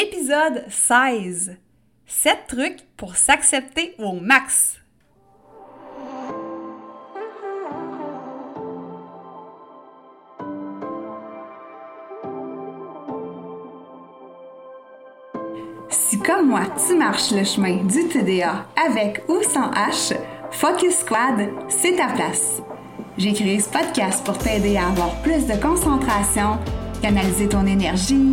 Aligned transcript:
Épisode 0.00 0.64
16. 0.68 1.56
7 2.06 2.38
trucs 2.46 2.86
pour 2.96 3.16
s'accepter 3.16 3.96
au 3.98 4.12
max. 4.12 4.76
Si 15.88 16.20
comme 16.20 16.46
moi, 16.50 16.60
tu 16.86 16.94
marches 16.94 17.32
le 17.32 17.42
chemin 17.42 17.82
du 17.82 18.06
TDA 18.06 18.66
avec 18.76 19.24
ou 19.28 19.42
sans 19.42 19.72
H, 19.72 20.16
Focus 20.52 20.98
Squad, 20.98 21.48
c'est 21.68 21.96
ta 21.96 22.06
place. 22.06 22.62
J'ai 23.16 23.32
créé 23.32 23.58
ce 23.58 23.68
podcast 23.68 24.24
pour 24.24 24.38
t'aider 24.38 24.76
à 24.76 24.90
avoir 24.90 25.20
plus 25.22 25.44
de 25.48 25.60
concentration, 25.60 26.60
canaliser 27.02 27.48
ton 27.48 27.66
énergie, 27.66 28.32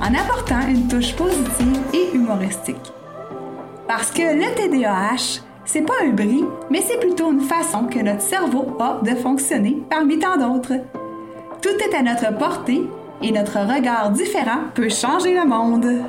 en 0.00 0.14
apportant 0.14 0.66
une 0.68 0.88
touche 0.88 1.14
positive 1.14 1.80
et 1.92 2.14
humoristique. 2.14 2.92
Parce 3.86 4.10
que 4.10 4.22
le 4.22 4.54
TDAH, 4.54 5.42
c'est 5.64 5.82
pas 5.82 5.94
un 6.02 6.10
bris, 6.10 6.44
mais 6.70 6.80
c'est 6.80 6.98
plutôt 6.98 7.32
une 7.32 7.40
façon 7.40 7.84
que 7.86 7.98
notre 7.98 8.22
cerveau 8.22 8.76
a 8.80 9.00
de 9.02 9.14
fonctionner 9.14 9.82
parmi 9.88 10.18
tant 10.18 10.36
d'autres. 10.36 10.74
Tout 11.62 11.76
est 11.80 11.94
à 11.94 12.02
notre 12.02 12.36
portée 12.36 12.82
et 13.22 13.32
notre 13.32 13.58
regard 13.58 14.10
différent 14.10 14.60
peut 14.74 14.88
changer 14.88 15.34
le 15.34 15.46
monde. 15.46 16.02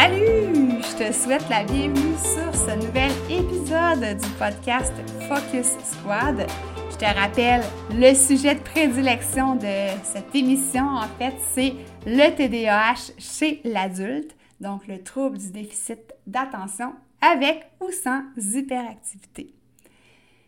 Salut! 0.00 0.80
Je 0.80 0.96
te 0.96 1.12
souhaite 1.12 1.48
la 1.50 1.64
bienvenue 1.64 2.14
sur 2.18 2.54
ce 2.54 2.76
nouvel 2.76 3.10
épisode 3.28 4.16
du 4.16 4.28
podcast 4.38 4.92
Focus 5.26 5.72
Squad. 5.82 6.46
Je 6.92 6.96
te 6.96 7.04
rappelle, 7.04 7.64
le 7.90 8.14
sujet 8.14 8.54
de 8.54 8.60
prédilection 8.60 9.56
de 9.56 9.88
cette 10.04 10.32
émission, 10.36 10.86
en 10.86 11.08
fait, 11.18 11.34
c'est 11.52 11.74
le 12.06 12.32
TDAH 12.32 13.14
chez 13.18 13.60
l'adulte, 13.64 14.36
donc 14.60 14.86
le 14.86 15.02
trouble 15.02 15.36
du 15.36 15.50
déficit 15.50 16.14
d'attention 16.28 16.92
avec 17.20 17.68
ou 17.80 17.90
sans 17.90 18.22
hyperactivité. 18.36 19.52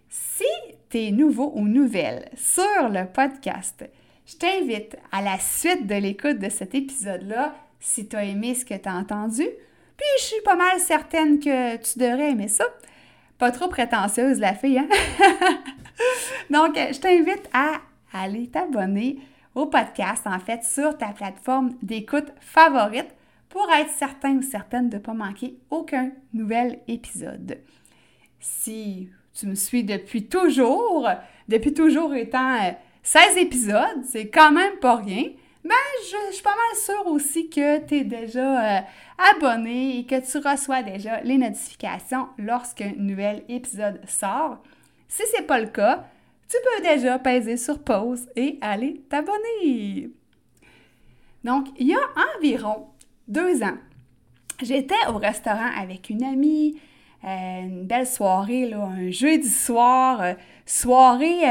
Si 0.08 0.44
tu 0.90 1.06
es 1.06 1.10
nouveau 1.10 1.50
ou 1.56 1.66
nouvelle 1.66 2.28
sur 2.36 2.88
le 2.88 3.04
podcast, 3.04 3.84
je 4.26 4.36
t'invite 4.36 4.96
à 5.10 5.22
la 5.22 5.40
suite 5.40 5.88
de 5.88 5.96
l'écoute 5.96 6.38
de 6.38 6.50
cet 6.50 6.76
épisode-là 6.76 7.52
si 7.80 8.06
tu 8.06 8.16
as 8.16 8.24
aimé 8.24 8.54
ce 8.54 8.64
que 8.64 8.74
tu 8.74 8.88
as 8.88 8.94
entendu. 8.94 9.42
Puis 9.96 10.06
je 10.18 10.24
suis 10.24 10.42
pas 10.42 10.56
mal 10.56 10.78
certaine 10.78 11.40
que 11.40 11.76
tu 11.76 11.98
devrais 11.98 12.30
aimer 12.30 12.48
ça. 12.48 12.64
Pas 13.38 13.50
trop 13.50 13.68
prétentieuse 13.68 14.38
la 14.38 14.54
fille, 14.54 14.78
hein? 14.78 14.88
Donc, 16.50 16.74
je 16.76 16.98
t'invite 16.98 17.48
à 17.52 17.80
aller 18.12 18.48
t'abonner 18.48 19.18
au 19.54 19.66
podcast, 19.66 20.26
en 20.26 20.38
fait, 20.38 20.62
sur 20.62 20.96
ta 20.96 21.08
plateforme 21.08 21.74
d'écoute 21.82 22.28
favorite 22.40 23.08
pour 23.48 23.68
être 23.72 23.90
certain 23.90 24.36
ou 24.36 24.42
certaine 24.42 24.88
de 24.88 24.96
ne 24.96 25.02
pas 25.02 25.14
manquer 25.14 25.56
aucun 25.70 26.12
nouvel 26.32 26.80
épisode. 26.86 27.58
Si 28.38 29.08
tu 29.34 29.46
me 29.46 29.54
suis 29.54 29.84
depuis 29.84 30.26
toujours, 30.26 31.08
depuis 31.48 31.74
toujours 31.74 32.14
étant 32.14 32.74
16 33.02 33.36
euh, 33.36 33.40
épisodes, 33.40 34.04
c'est 34.04 34.28
quand 34.28 34.52
même 34.52 34.78
pas 34.80 34.96
rien. 34.96 35.24
Mais 35.62 35.74
je, 36.04 36.32
suis 36.32 36.42
pas 36.42 36.50
mal 36.50 36.76
sûre 36.76 37.06
aussi 37.06 37.50
que 37.50 37.84
tu 37.84 37.96
es 37.96 38.04
déjà 38.04 38.78
euh, 38.78 38.80
abonné 39.18 39.98
et 39.98 40.06
que 40.06 40.20
tu 40.20 40.38
reçois 40.38 40.82
déjà 40.82 41.20
les 41.20 41.36
notifications 41.36 42.28
lorsqu'un 42.38 42.92
nouvel 42.96 43.44
épisode 43.48 44.00
sort. 44.08 44.58
Si 45.08 45.22
ce 45.26 45.40
n'est 45.40 45.46
pas 45.46 45.60
le 45.60 45.68
cas, 45.68 46.06
tu 46.48 46.56
peux 46.64 46.82
déjà 46.82 47.18
peser 47.18 47.56
sur 47.56 47.78
pause 47.78 48.26
et 48.36 48.58
aller 48.62 49.02
t'abonner. 49.10 50.10
Donc, 51.44 51.68
il 51.78 51.88
y 51.88 51.94
a 51.94 52.36
environ 52.36 52.88
deux 53.28 53.62
ans, 53.62 53.78
j'étais 54.62 55.06
au 55.08 55.18
restaurant 55.18 55.70
avec 55.76 56.10
une 56.10 56.24
amie, 56.24 56.80
euh, 57.24 57.60
une 57.62 57.84
belle 57.84 58.06
soirée, 58.06 58.72
un 58.72 59.10
jeudi 59.10 59.48
soir, 59.48 60.20
euh, 60.20 60.34
soirée 60.64 61.44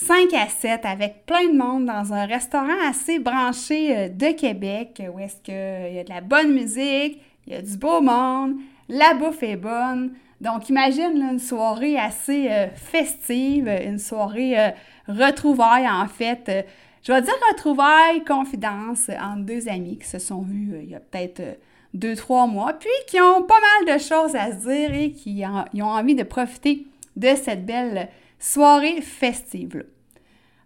5 0.00 0.32
à 0.34 0.46
7 0.46 0.84
avec 0.84 1.26
plein 1.26 1.48
de 1.48 1.58
monde 1.58 1.86
dans 1.86 2.12
un 2.12 2.24
restaurant 2.24 2.88
assez 2.88 3.18
branché 3.18 3.96
euh, 3.96 4.08
de 4.08 4.32
Québec 4.32 5.02
où 5.12 5.18
est-ce 5.18 5.36
qu'il 5.42 5.96
y 5.96 5.98
a 5.98 6.04
de 6.04 6.08
la 6.08 6.20
bonne 6.20 6.52
musique, 6.52 7.20
il 7.46 7.52
y 7.52 7.56
a 7.56 7.62
du 7.62 7.76
beau 7.76 8.00
monde, 8.00 8.54
la 8.88 9.14
bouffe 9.14 9.42
est 9.42 9.56
bonne. 9.56 10.12
Donc 10.40 10.68
imagine 10.68 11.20
une 11.32 11.40
soirée 11.40 11.98
assez 11.98 12.48
euh, 12.48 12.68
festive, 12.76 13.68
une 13.68 13.98
soirée 13.98 14.58
euh, 14.58 14.70
retrouvaille 15.08 15.88
en 15.88 16.06
fait. 16.06 16.66
je 17.02 17.12
vais 17.12 17.20
dire 17.20 17.34
retrouvaille, 17.50 18.22
confidence 18.24 19.10
entre 19.20 19.44
deux 19.46 19.68
amis 19.68 19.98
qui 19.98 20.06
se 20.06 20.20
sont 20.20 20.42
vus 20.42 20.78
il 20.80 20.90
y 20.90 20.94
a 20.94 21.00
peut-être 21.00 21.58
deux, 21.92 22.14
trois 22.14 22.46
mois, 22.46 22.74
puis 22.74 22.88
qui 23.08 23.20
ont 23.20 23.42
pas 23.42 23.58
mal 23.84 23.96
de 23.96 24.00
choses 24.00 24.36
à 24.36 24.52
se 24.52 24.68
dire 24.68 24.94
et 24.94 25.10
qui 25.10 25.42
ont 25.44 25.86
envie 25.86 26.14
de 26.14 26.22
profiter 26.22 26.86
de 27.16 27.34
cette 27.34 27.66
belle 27.66 28.08
soirée 28.38 29.00
festive. 29.00 29.84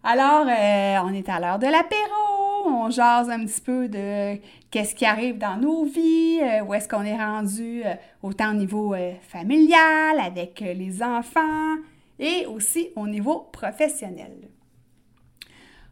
Alors, 0.05 0.47
euh, 0.49 0.99
on 1.05 1.12
est 1.15 1.28
à 1.28 1.38
l'heure 1.38 1.59
de 1.59 1.66
l'apéro, 1.66 2.66
on 2.66 2.91
jase 2.91 3.31
un 3.31 3.44
petit 3.44 3.60
peu 3.60 3.88
de 3.88 4.37
qu'est-ce 4.71 4.94
qui 4.94 5.05
arrive 5.05 5.38
dans 5.38 5.56
nos 5.56 5.84
vies, 5.84 6.41
euh, 6.43 6.65
où 6.65 6.75
est-ce 6.75 6.88
qu'on 6.88 7.05
est 7.05 7.16
rendu 7.16 7.82
euh, 7.84 7.94
autant 8.22 8.50
au 8.50 8.55
niveau 8.55 8.94
familial, 9.22 10.19
avec 10.21 10.61
les 10.61 11.03
enfants 11.03 11.77
et 12.19 12.47
aussi 12.47 12.91
au 12.97 13.06
niveau 13.06 13.49
professionnel. 13.53 14.49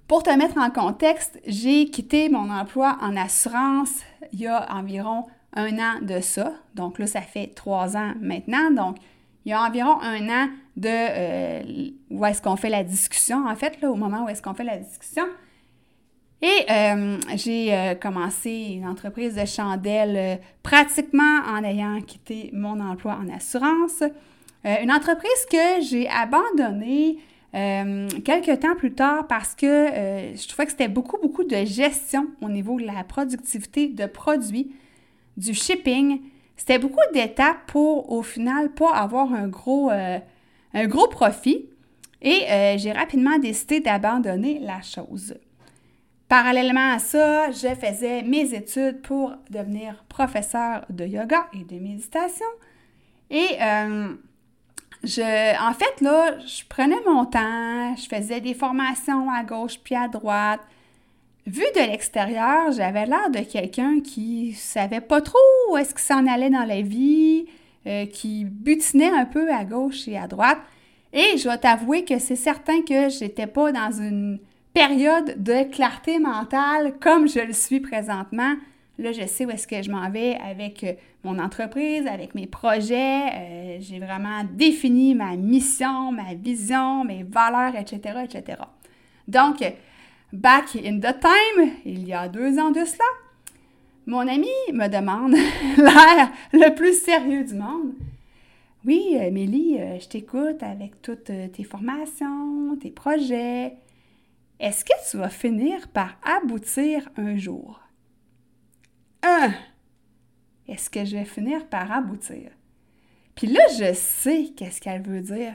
Pour 0.08 0.24
te 0.24 0.30
mettre 0.30 0.58
en 0.58 0.70
contexte, 0.70 1.38
j'ai 1.46 1.86
quitté 1.86 2.28
mon 2.28 2.50
emploi 2.50 2.98
en 3.00 3.16
assurance 3.16 4.00
il 4.32 4.40
y 4.40 4.46
a 4.48 4.66
environ 4.74 5.26
un 5.54 5.78
an 5.78 6.00
de 6.02 6.20
ça. 6.20 6.52
Donc 6.74 6.98
là, 6.98 7.06
ça 7.06 7.20
fait 7.20 7.54
trois 7.54 7.96
ans 7.96 8.14
maintenant. 8.20 8.70
Donc, 8.72 8.96
il 9.44 9.50
y 9.50 9.52
a 9.52 9.62
environ 9.62 10.00
un 10.02 10.28
an 10.28 10.48
de 10.76 10.88
euh, 10.88 11.90
où 12.10 12.24
est-ce 12.24 12.42
qu'on 12.42 12.56
fait 12.56 12.68
la 12.68 12.84
discussion, 12.84 13.46
en 13.46 13.54
fait, 13.54 13.80
là, 13.80 13.90
au 13.90 13.94
moment 13.94 14.24
où 14.24 14.28
est-ce 14.28 14.42
qu'on 14.42 14.54
fait 14.54 14.64
la 14.64 14.76
discussion. 14.76 15.24
Et 16.42 16.64
euh, 16.70 17.18
j'ai 17.36 17.74
euh, 17.74 17.94
commencé 17.94 18.50
une 18.50 18.86
entreprise 18.86 19.34
de 19.34 19.44
chandelles 19.44 20.40
pratiquement 20.62 21.40
en 21.46 21.62
ayant 21.64 22.00
quitté 22.00 22.50
mon 22.52 22.80
emploi 22.80 23.18
en 23.20 23.28
assurance. 23.34 24.02
une 24.64 24.90
entreprise 24.90 25.46
que 25.50 25.82
j'ai 25.82 26.08
abandonnée 26.08 27.18
quelques 27.52 28.60
temps 28.60 28.76
plus 28.76 28.94
tard 28.94 29.26
parce 29.26 29.54
que 29.54 29.66
je 29.66 30.48
trouvais 30.48 30.64
que 30.64 30.70
c'était 30.70 30.88
beaucoup, 30.88 31.18
beaucoup 31.20 31.44
de 31.44 31.64
gestion 31.64 32.28
au 32.40 32.48
niveau 32.48 32.80
de 32.80 32.86
la 32.86 33.04
productivité 33.04 33.88
de 33.88 34.06
produits, 34.06 34.72
du 35.36 35.52
shipping 35.52 36.20
c'était 36.60 36.78
beaucoup 36.78 37.00
d'étapes 37.14 37.64
pour, 37.68 38.12
au 38.12 38.22
final, 38.22 38.68
pas 38.68 38.92
avoir 38.92 39.32
un 39.32 39.48
gros, 39.48 39.90
euh, 39.90 40.18
profit. 41.10 41.70
Et 42.20 42.42
euh, 42.50 42.76
j'ai 42.76 42.92
rapidement 42.92 43.38
décidé 43.38 43.80
d'abandonner 43.80 44.58
la 44.58 44.82
chose. 44.82 45.34
Parallèlement 46.28 46.92
à 46.92 46.98
ça, 46.98 47.50
je 47.50 47.74
faisais 47.74 48.22
mes 48.24 48.52
études 48.52 49.00
pour 49.00 49.32
devenir 49.48 50.04
professeur 50.10 50.84
de 50.90 51.06
yoga 51.06 51.46
et 51.54 51.64
de 51.64 51.80
méditation. 51.80 52.44
Et 53.30 53.56
euh, 53.58 54.14
je, 55.02 55.66
en 55.66 55.72
fait, 55.72 56.02
là, 56.02 56.38
je 56.40 56.62
prenais 56.68 57.00
mon 57.06 57.24
temps, 57.24 57.96
je 57.96 58.06
faisais 58.06 58.42
des 58.42 58.52
formations 58.52 59.30
à 59.30 59.44
gauche 59.44 59.80
puis 59.82 59.94
à 59.94 60.08
droite. 60.08 60.60
Vu 61.50 61.64
de 61.74 61.80
l'extérieur, 61.80 62.70
j'avais 62.70 63.06
l'air 63.06 63.28
de 63.28 63.40
quelqu'un 63.40 63.98
qui 64.00 64.52
savait 64.52 65.00
pas 65.00 65.20
trop 65.20 65.36
où 65.68 65.76
est-ce 65.76 65.90
qu'il 65.90 66.04
s'en 66.04 66.24
allait 66.28 66.48
dans 66.48 66.64
la 66.64 66.80
vie, 66.80 67.46
euh, 67.88 68.06
qui 68.06 68.44
butinait 68.44 69.10
un 69.10 69.24
peu 69.24 69.52
à 69.52 69.64
gauche 69.64 70.06
et 70.06 70.16
à 70.16 70.28
droite. 70.28 70.60
Et 71.12 71.36
je 71.36 71.42
dois 71.42 71.58
t'avouer 71.58 72.04
que 72.04 72.20
c'est 72.20 72.36
certain 72.36 72.82
que 72.82 73.08
j'étais 73.08 73.48
pas 73.48 73.72
dans 73.72 73.90
une 73.90 74.38
période 74.72 75.42
de 75.42 75.64
clarté 75.64 76.20
mentale 76.20 76.94
comme 77.00 77.28
je 77.28 77.40
le 77.40 77.52
suis 77.52 77.80
présentement 77.80 78.54
Là, 79.00 79.12
je 79.12 79.26
sais 79.26 79.46
où 79.46 79.50
est-ce 79.50 79.66
que 79.66 79.82
je 79.82 79.90
m'en 79.90 80.10
vais 80.10 80.36
avec 80.36 80.84
euh, 80.84 80.92
mon 81.24 81.38
entreprise, 81.38 82.06
avec 82.06 82.34
mes 82.34 82.46
projets. 82.46 83.22
Euh, 83.32 83.78
j'ai 83.80 83.98
vraiment 83.98 84.44
défini 84.52 85.14
ma 85.14 85.36
mission, 85.36 86.12
ma 86.12 86.34
vision, 86.34 87.02
mes 87.04 87.22
valeurs, 87.22 87.74
etc., 87.76 88.20
etc. 88.24 88.58
Donc, 89.26 89.64
back 90.32 90.76
in 90.76 90.98
the 90.98 91.14
time, 91.20 91.72
il 91.84 92.06
y 92.06 92.12
a 92.12 92.28
deux 92.28 92.58
ans 92.58 92.70
de 92.70 92.84
cela, 92.84 93.04
mon 94.06 94.26
ami 94.26 94.48
me 94.72 94.88
demande, 94.88 95.32
l'air 95.76 96.30
le 96.52 96.74
plus 96.74 97.00
sérieux 97.00 97.44
du 97.44 97.54
monde, 97.54 97.94
oui, 98.84 99.18
euh, 99.20 99.30
Mélie, 99.30 99.76
je 100.00 100.08
t'écoute 100.08 100.62
avec 100.62 101.02
toutes 101.02 101.30
tes 101.52 101.64
formations, 101.64 102.76
tes 102.80 102.90
projets. 102.90 103.76
Est-ce 104.58 104.84
que 104.84 105.10
tu 105.10 105.18
vas 105.18 105.28
finir 105.28 105.88
par 105.88 106.16
aboutir 106.22 107.08
un 107.16 107.36
jour? 107.36 107.80
Un! 109.22 109.52
Est-ce 110.66 110.88
que 110.88 111.04
je 111.04 111.16
vais 111.16 111.24
finir 111.24 111.66
par 111.66 111.92
aboutir? 111.92 112.50
Puis 113.34 113.48
là, 113.48 113.60
je 113.78 113.92
sais 113.92 114.52
qu'est-ce 114.56 114.80
qu'elle 114.80 115.02
veut 115.02 115.20
dire. 115.22 115.54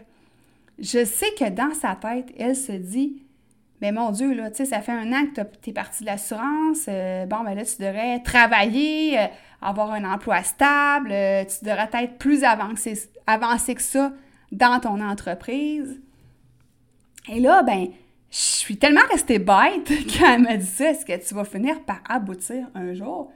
Je 0.78 1.06
sais 1.06 1.32
que 1.38 1.50
dans 1.50 1.74
sa 1.74 1.96
tête, 1.96 2.34
elle 2.38 2.56
se 2.56 2.74
dit 2.74 3.24
Mais 3.82 3.92
mon 3.92 4.12
Dieu, 4.12 4.34
là, 4.34 4.50
tu 4.50 4.58
sais, 4.58 4.66
ça 4.66 4.82
fait 4.82 4.94
un 4.94 5.12
an 5.12 5.26
que 5.28 5.42
tu 5.62 5.70
es 5.70 5.74
parti 5.74 6.04
de 6.04 6.06
l'assurance. 6.06 6.86
Euh, 6.88 7.26
bon, 7.26 7.44
ben 7.44 7.56
là, 7.56 7.66
tu 7.66 7.82
devrais 7.82 8.20
travailler, 8.22 9.20
euh, 9.20 9.28
avoir 9.62 9.92
un 9.92 10.06
emploi 10.06 10.44
stable. 10.44 11.12
Euh, 11.12 11.44
tu 11.44 11.66
devrais 11.66 11.90
être 12.04 12.18
plus 12.18 12.44
avancé, 12.44 12.96
que 13.76 13.82
ça 13.82 14.14
dans 14.52 14.80
ton 14.80 15.02
entreprise. 15.02 16.00
Et 17.28 17.40
là, 17.42 17.64
ben, 17.64 17.88
je 18.32 18.38
suis 18.38 18.78
tellement 18.78 19.06
restée 19.12 19.40
bête 19.40 19.92
quand 20.18 20.34
elle 20.34 20.42
m'a 20.42 20.56
dit 20.56 20.66
ça. 20.66 20.92
Est-ce 20.92 21.06
que 21.06 21.28
tu 21.28 21.36
vas 21.36 21.44
finir 21.44 21.82
par 21.82 22.00
aboutir 22.08 22.68
un 22.76 22.94
jour? 22.94 23.32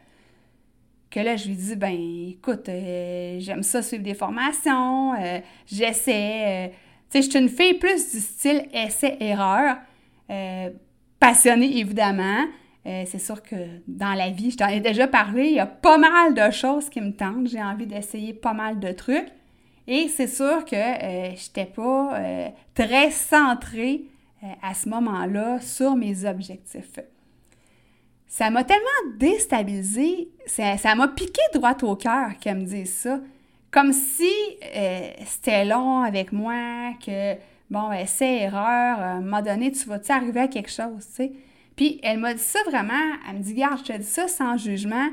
que 1.11 1.19
là, 1.19 1.35
je 1.35 1.47
lui 1.47 1.55
dis, 1.55 1.75
ben 1.75 1.97
écoute, 2.29 2.67
j'aime 2.67 3.63
ça 3.63 3.81
suivre 3.81 4.03
des 4.03 4.13
formations, 4.13 5.15
j'essaie. 5.65 6.71
Tu 7.09 7.19
sais, 7.19 7.21
je 7.23 7.29
suis 7.31 7.39
une 7.39 7.49
fille 7.49 7.73
plus 7.79 8.11
du 8.11 8.19
style 8.19 8.67
essai-erreur, 8.71 9.77
passionnée 11.19 11.77
évidemment. 11.79 12.45
c'est 12.83 13.19
sûr 13.19 13.41
que 13.41 13.55
dans 13.87 14.13
la 14.13 14.29
vie, 14.29 14.51
je 14.51 14.57
t'en 14.57 14.67
ai 14.67 14.79
déjà 14.79 15.07
parlé, 15.07 15.47
il 15.47 15.55
y 15.55 15.59
a 15.59 15.65
pas 15.65 15.97
mal 15.97 16.33
de 16.33 16.51
choses 16.51 16.89
qui 16.89 17.01
me 17.01 17.11
tentent. 17.11 17.47
J'ai 17.47 17.61
envie 17.61 17.87
d'essayer 17.87 18.33
pas 18.33 18.53
mal 18.53 18.79
de 18.79 18.91
trucs. 18.91 19.31
Et 19.87 20.07
c'est 20.07 20.27
sûr 20.27 20.65
que 20.65 20.75
je 20.75 21.47
n'étais 21.47 21.65
pas 21.65 22.21
très 22.73 23.11
centrée 23.11 24.03
à 24.61 24.73
ce 24.73 24.87
moment-là 24.89 25.59
sur 25.59 25.95
mes 25.95 26.25
objectifs 26.25 26.99
ça 28.29 28.51
m'a 28.51 28.63
tellement 28.63 29.17
déstabilisée, 29.17 30.29
ça 30.45 30.95
m'a 30.95 31.07
piqué 31.07 31.41
droit 31.53 31.75
au 31.81 31.95
cœur 31.95 32.37
qu'elle 32.39 32.59
me 32.59 32.63
dise 32.63 32.93
ça. 32.93 33.19
Comme 33.71 33.91
si 33.91 34.31
euh, 34.75 35.09
c'était 35.25 35.65
long 35.65 36.01
avec 36.01 36.31
moi, 36.31 36.93
que, 37.03 37.33
bon, 37.69 37.89
ben, 37.89 38.05
c'est 38.07 38.41
erreur, 38.41 38.99
à 38.99 39.11
un 39.13 39.21
moment 39.21 39.41
donné, 39.41 39.71
tu 39.71 39.87
vas-tu 39.87 40.11
arriver 40.11 40.41
à 40.41 40.47
quelque 40.47 40.71
chose, 40.71 41.05
tu 41.07 41.13
sais? 41.13 41.31
Puis 41.75 41.99
elle 42.03 42.19
m'a 42.19 42.33
dit 42.33 42.41
ça 42.41 42.59
vraiment, 42.65 42.93
elle 43.29 43.37
me 43.37 43.41
dit, 43.41 43.53
garde, 43.53 43.79
je 43.79 43.93
te 43.93 43.97
dis 43.97 44.03
ça 44.03 44.27
sans 44.27 44.57
jugement. 44.57 45.07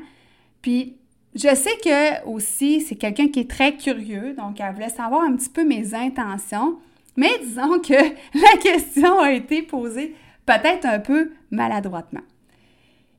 Puis 0.61 0.97
je 1.33 1.53
sais 1.55 1.77
que 1.83 2.25
aussi, 2.25 2.81
c'est 2.81 2.95
quelqu'un 2.95 3.29
qui 3.29 3.39
est 3.39 3.49
très 3.49 3.77
curieux, 3.77 4.33
donc 4.33 4.59
elle 4.59 4.73
voulait 4.73 4.89
savoir 4.89 5.21
un 5.21 5.35
petit 5.35 5.49
peu 5.49 5.63
mes 5.63 5.93
intentions. 5.93 6.77
Mais 7.15 7.39
disons 7.41 7.79
que 7.79 7.93
la 7.93 8.57
question 8.61 9.19
a 9.19 9.31
été 9.31 9.61
posée 9.61 10.15
peut-être 10.45 10.85
un 10.85 10.99
peu 10.99 11.31
maladroitement. 11.51 12.21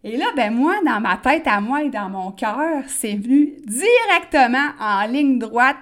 Et 0.04 0.16
là, 0.16 0.26
ben 0.36 0.52
moi, 0.52 0.76
dans 0.86 1.00
ma 1.00 1.16
tête 1.16 1.46
à 1.46 1.60
moi 1.60 1.82
et 1.82 1.90
dans 1.90 2.08
mon 2.08 2.30
cœur, 2.30 2.84
c'est 2.86 3.14
venu 3.14 3.54
directement 3.66 4.70
en 4.80 5.06
ligne 5.06 5.38
droite 5.38 5.78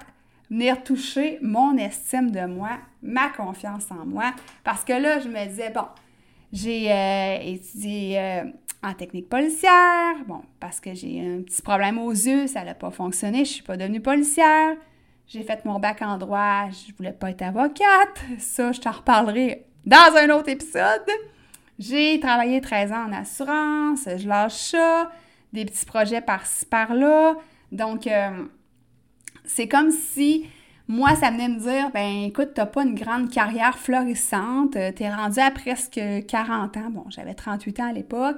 venir 0.49 0.83
toucher 0.83 1.39
mon 1.41 1.77
estime 1.77 2.31
de 2.31 2.45
moi, 2.45 2.77
ma 3.01 3.29
confiance 3.29 3.91
en 3.91 4.05
moi. 4.05 4.33
Parce 4.63 4.83
que 4.83 4.93
là, 4.93 5.19
je 5.19 5.27
me 5.27 5.45
disais, 5.47 5.69
bon, 5.69 5.85
j'ai 6.51 6.91
euh, 6.91 7.37
étudié 7.41 8.19
euh, 8.19 8.43
en 8.83 8.93
technique 8.93 9.29
policière, 9.29 10.15
bon, 10.27 10.41
parce 10.59 10.79
que 10.79 10.93
j'ai 10.93 11.19
un 11.19 11.41
petit 11.41 11.61
problème 11.61 11.99
aux 11.99 12.11
yeux, 12.11 12.47
ça 12.47 12.63
n'a 12.63 12.73
pas 12.73 12.91
fonctionné, 12.91 13.37
je 13.37 13.41
ne 13.41 13.45
suis 13.45 13.63
pas 13.63 13.77
devenue 13.77 14.01
policière. 14.01 14.75
J'ai 15.27 15.43
fait 15.43 15.65
mon 15.65 15.77
bac 15.77 16.01
en 16.01 16.17
droit, 16.17 16.69
je 16.69 16.93
voulais 16.95 17.11
pas 17.11 17.31
être 17.31 17.41
avocate. 17.41 18.17
Ça, 18.39 18.71
je 18.71 18.79
t'en 18.79 18.91
reparlerai 18.91 19.65
dans 19.85 20.15
un 20.15 20.29
autre 20.29 20.47
épisode. 20.47 21.05
J'ai 21.77 22.17
travaillé 22.21 22.61
13 22.61 22.91
ans 22.93 23.05
en 23.07 23.13
assurance, 23.13 24.07
je 24.17 24.27
lâche 24.27 24.53
ça, 24.53 25.11
des 25.51 25.65
petits 25.65 25.85
projets 25.85 26.21
par-ci 26.21 26.65
par-là. 26.65 27.35
Donc, 27.73 28.07
euh, 28.07 28.45
c'est 29.47 29.67
comme 29.67 29.91
si 29.91 30.45
moi, 30.87 31.15
ça 31.15 31.31
venait 31.31 31.49
me 31.49 31.59
dire, 31.59 31.91
ben 31.91 32.23
écoute, 32.23 32.51
t'as 32.55 32.65
pas 32.65 32.83
une 32.83 32.95
grande 32.95 33.29
carrière 33.29 33.77
florissante, 33.77 34.77
euh, 34.77 34.91
t'es 34.93 35.09
rendu 35.09 35.39
à 35.39 35.51
presque 35.51 35.99
40 36.27 36.77
ans. 36.77 36.89
Bon, 36.89 37.03
j'avais 37.09 37.33
38 37.33 37.79
ans 37.81 37.89
à 37.89 37.93
l'époque. 37.93 38.37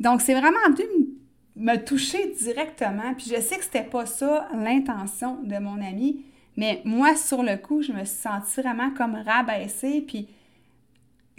Donc, 0.00 0.22
c'est 0.22 0.32
vraiment 0.32 0.56
venu 0.68 1.08
me 1.56 1.76
toucher 1.76 2.34
directement. 2.40 3.14
Puis 3.16 3.26
je 3.34 3.40
sais 3.40 3.58
que 3.58 3.64
c'était 3.64 3.82
pas 3.82 4.06
ça 4.06 4.48
l'intention 4.54 5.42
de 5.42 5.56
mon 5.58 5.80
ami, 5.82 6.24
mais 6.56 6.80
moi, 6.84 7.14
sur 7.14 7.42
le 7.42 7.56
coup, 7.56 7.82
je 7.82 7.92
me 7.92 8.04
suis 8.04 8.18
sentie 8.18 8.60
vraiment 8.62 8.90
comme 8.90 9.14
rabaissée. 9.14 10.00
Puis 10.00 10.28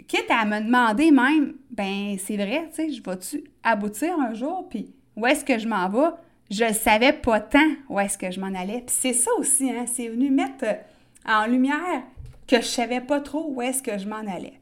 quitte 0.06 0.30
à 0.30 0.44
me 0.44 0.60
demander 0.60 1.10
même, 1.10 1.54
ben 1.70 2.16
c'est 2.18 2.36
vrai, 2.36 2.68
tu 2.68 2.76
sais, 2.76 2.90
je 2.90 3.02
vais-tu 3.02 3.44
aboutir 3.64 4.18
un 4.20 4.34
jour, 4.34 4.68
puis 4.68 4.94
où 5.16 5.26
est-ce 5.26 5.44
que 5.44 5.58
je 5.58 5.66
m'en 5.66 5.88
vais? 5.88 6.14
Je 6.50 6.72
savais 6.72 7.12
pas 7.12 7.40
tant 7.40 7.68
où 7.88 7.98
est-ce 7.98 8.16
que 8.16 8.30
je 8.30 8.40
m'en 8.40 8.54
allais. 8.58 8.82
Puis 8.86 8.96
c'est 8.98 9.12
ça 9.12 9.30
aussi, 9.38 9.70
hein, 9.70 9.84
c'est 9.86 10.08
venu 10.08 10.30
mettre 10.30 10.64
euh, 10.64 10.74
en 11.26 11.46
lumière 11.46 12.02
que 12.46 12.56
je 12.56 12.66
savais 12.66 13.00
pas 13.00 13.20
trop 13.20 13.46
où 13.48 13.60
est-ce 13.62 13.82
que 13.82 13.98
je 13.98 14.06
m'en 14.06 14.16
allais. 14.16 14.60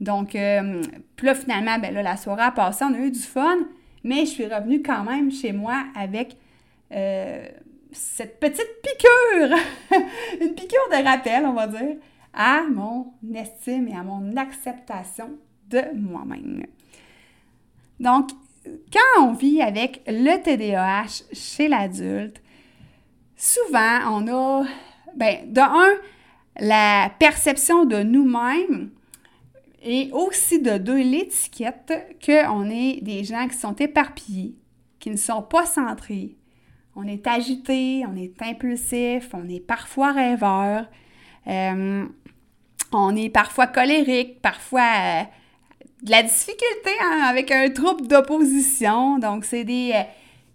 Donc, 0.00 0.34
euh, 0.34 0.82
puis 1.16 1.26
là, 1.26 1.34
finalement, 1.34 1.78
ben 1.78 1.92
là, 1.92 2.02
la 2.02 2.16
soirée 2.16 2.42
a 2.42 2.50
passé, 2.50 2.84
on 2.84 2.94
a 2.94 2.98
eu 2.98 3.10
du 3.10 3.20
fun, 3.20 3.58
mais 4.04 4.20
je 4.20 4.30
suis 4.30 4.46
revenue 4.46 4.82
quand 4.82 5.02
même 5.02 5.30
chez 5.32 5.52
moi 5.52 5.84
avec 5.96 6.36
euh, 6.92 7.46
cette 7.90 8.38
petite 8.38 8.70
piqûre, 8.82 9.56
une 10.40 10.54
piqûre 10.54 10.88
de 10.90 11.04
rappel, 11.04 11.46
on 11.46 11.54
va 11.54 11.66
dire, 11.66 11.96
à 12.32 12.62
mon 12.70 13.12
estime 13.34 13.88
et 13.88 13.96
à 13.96 14.02
mon 14.02 14.36
acceptation 14.36 15.30
de 15.70 15.82
moi-même. 15.94 16.66
Donc, 17.98 18.30
quand 18.92 19.22
on 19.22 19.32
vit 19.32 19.60
avec 19.60 20.02
le 20.06 20.42
TDAH 20.42 21.24
chez 21.32 21.68
l'adulte, 21.68 22.40
souvent 23.36 24.00
on 24.10 24.28
a, 24.28 24.64
ben, 25.16 25.52
de 25.52 25.60
un, 25.60 25.94
la 26.58 27.10
perception 27.18 27.84
de 27.84 28.02
nous-mêmes 28.02 28.90
et 29.82 30.10
aussi 30.12 30.60
de 30.60 30.78
deux, 30.78 31.02
l'étiquette 31.02 32.18
qu'on 32.24 32.70
est 32.70 33.02
des 33.02 33.24
gens 33.24 33.46
qui 33.48 33.56
sont 33.56 33.76
éparpillés, 33.76 34.54
qui 34.98 35.10
ne 35.10 35.16
sont 35.16 35.42
pas 35.42 35.66
centrés. 35.66 36.36
On 36.96 37.06
est 37.06 37.26
agité, 37.26 38.04
on 38.08 38.16
est 38.16 38.40
impulsif, 38.40 39.30
on 39.34 39.48
est 39.48 39.60
parfois 39.60 40.12
rêveur. 40.12 40.86
Euh, 41.48 42.06
on 42.92 43.16
est 43.16 43.28
parfois 43.28 43.66
colérique, 43.66 44.40
parfois 44.40 44.88
euh, 44.96 45.22
de 46.04 46.10
la 46.10 46.22
difficulté 46.22 46.90
hein, 47.02 47.22
avec 47.28 47.50
un 47.50 47.70
trouble 47.70 48.06
d'opposition. 48.06 49.18
Donc, 49.18 49.46
c'est 49.46 49.64
des 49.64 49.92
euh, 49.94 50.02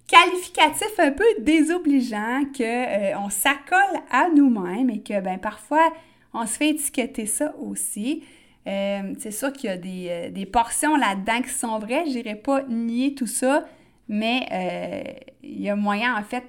qualificatifs 0.07 0.99
un 0.99 1.11
peu 1.11 1.25
désobligeants 1.39 2.43
qu'on 2.55 2.63
euh, 2.63 3.29
s'accole 3.29 3.99
à 4.11 4.29
nous-mêmes 4.29 4.91
et 4.91 5.01
que 5.01 5.19
ben, 5.19 5.39
parfois 5.39 5.91
on 6.33 6.45
se 6.45 6.57
fait 6.57 6.69
étiqueter 6.69 7.25
ça 7.25 7.55
aussi. 7.59 8.23
c'est 8.65 9.31
sûr 9.31 9.51
qu'il 9.51 9.71
y 9.71 9.73
a 9.73 9.77
des, 9.77 10.29
des 10.31 10.45
portions 10.45 10.95
là-dedans 10.95 11.41
qui 11.41 11.49
sont 11.49 11.79
vraies. 11.79 12.03
Je 12.05 12.13
n'irai 12.13 12.35
pas 12.35 12.61
nier 12.69 13.15
tout 13.15 13.25
ça, 13.25 13.65
mais 14.07 14.45
il 15.41 15.59
y 15.59 15.69
a 15.71 15.75
moyen 15.75 16.15
en 16.15 16.21
fait 16.21 16.45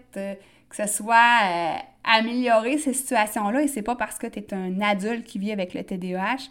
que 0.69 0.76
ce 0.76 0.87
soit 0.87 1.80
améliorer 2.04 2.76
ces 2.76 2.92
situations-là 2.92 3.62
et 3.62 3.69
c'est 3.69 3.80
pas 3.80 3.97
parce 3.97 4.19
que 4.19 4.26
tu 4.26 4.38
es 4.40 4.52
un 4.52 4.83
adulte 4.83 5.25
qui 5.25 5.38
vit 5.38 5.50
avec 5.52 5.73
le 5.73 5.83
TDAH 5.83 6.50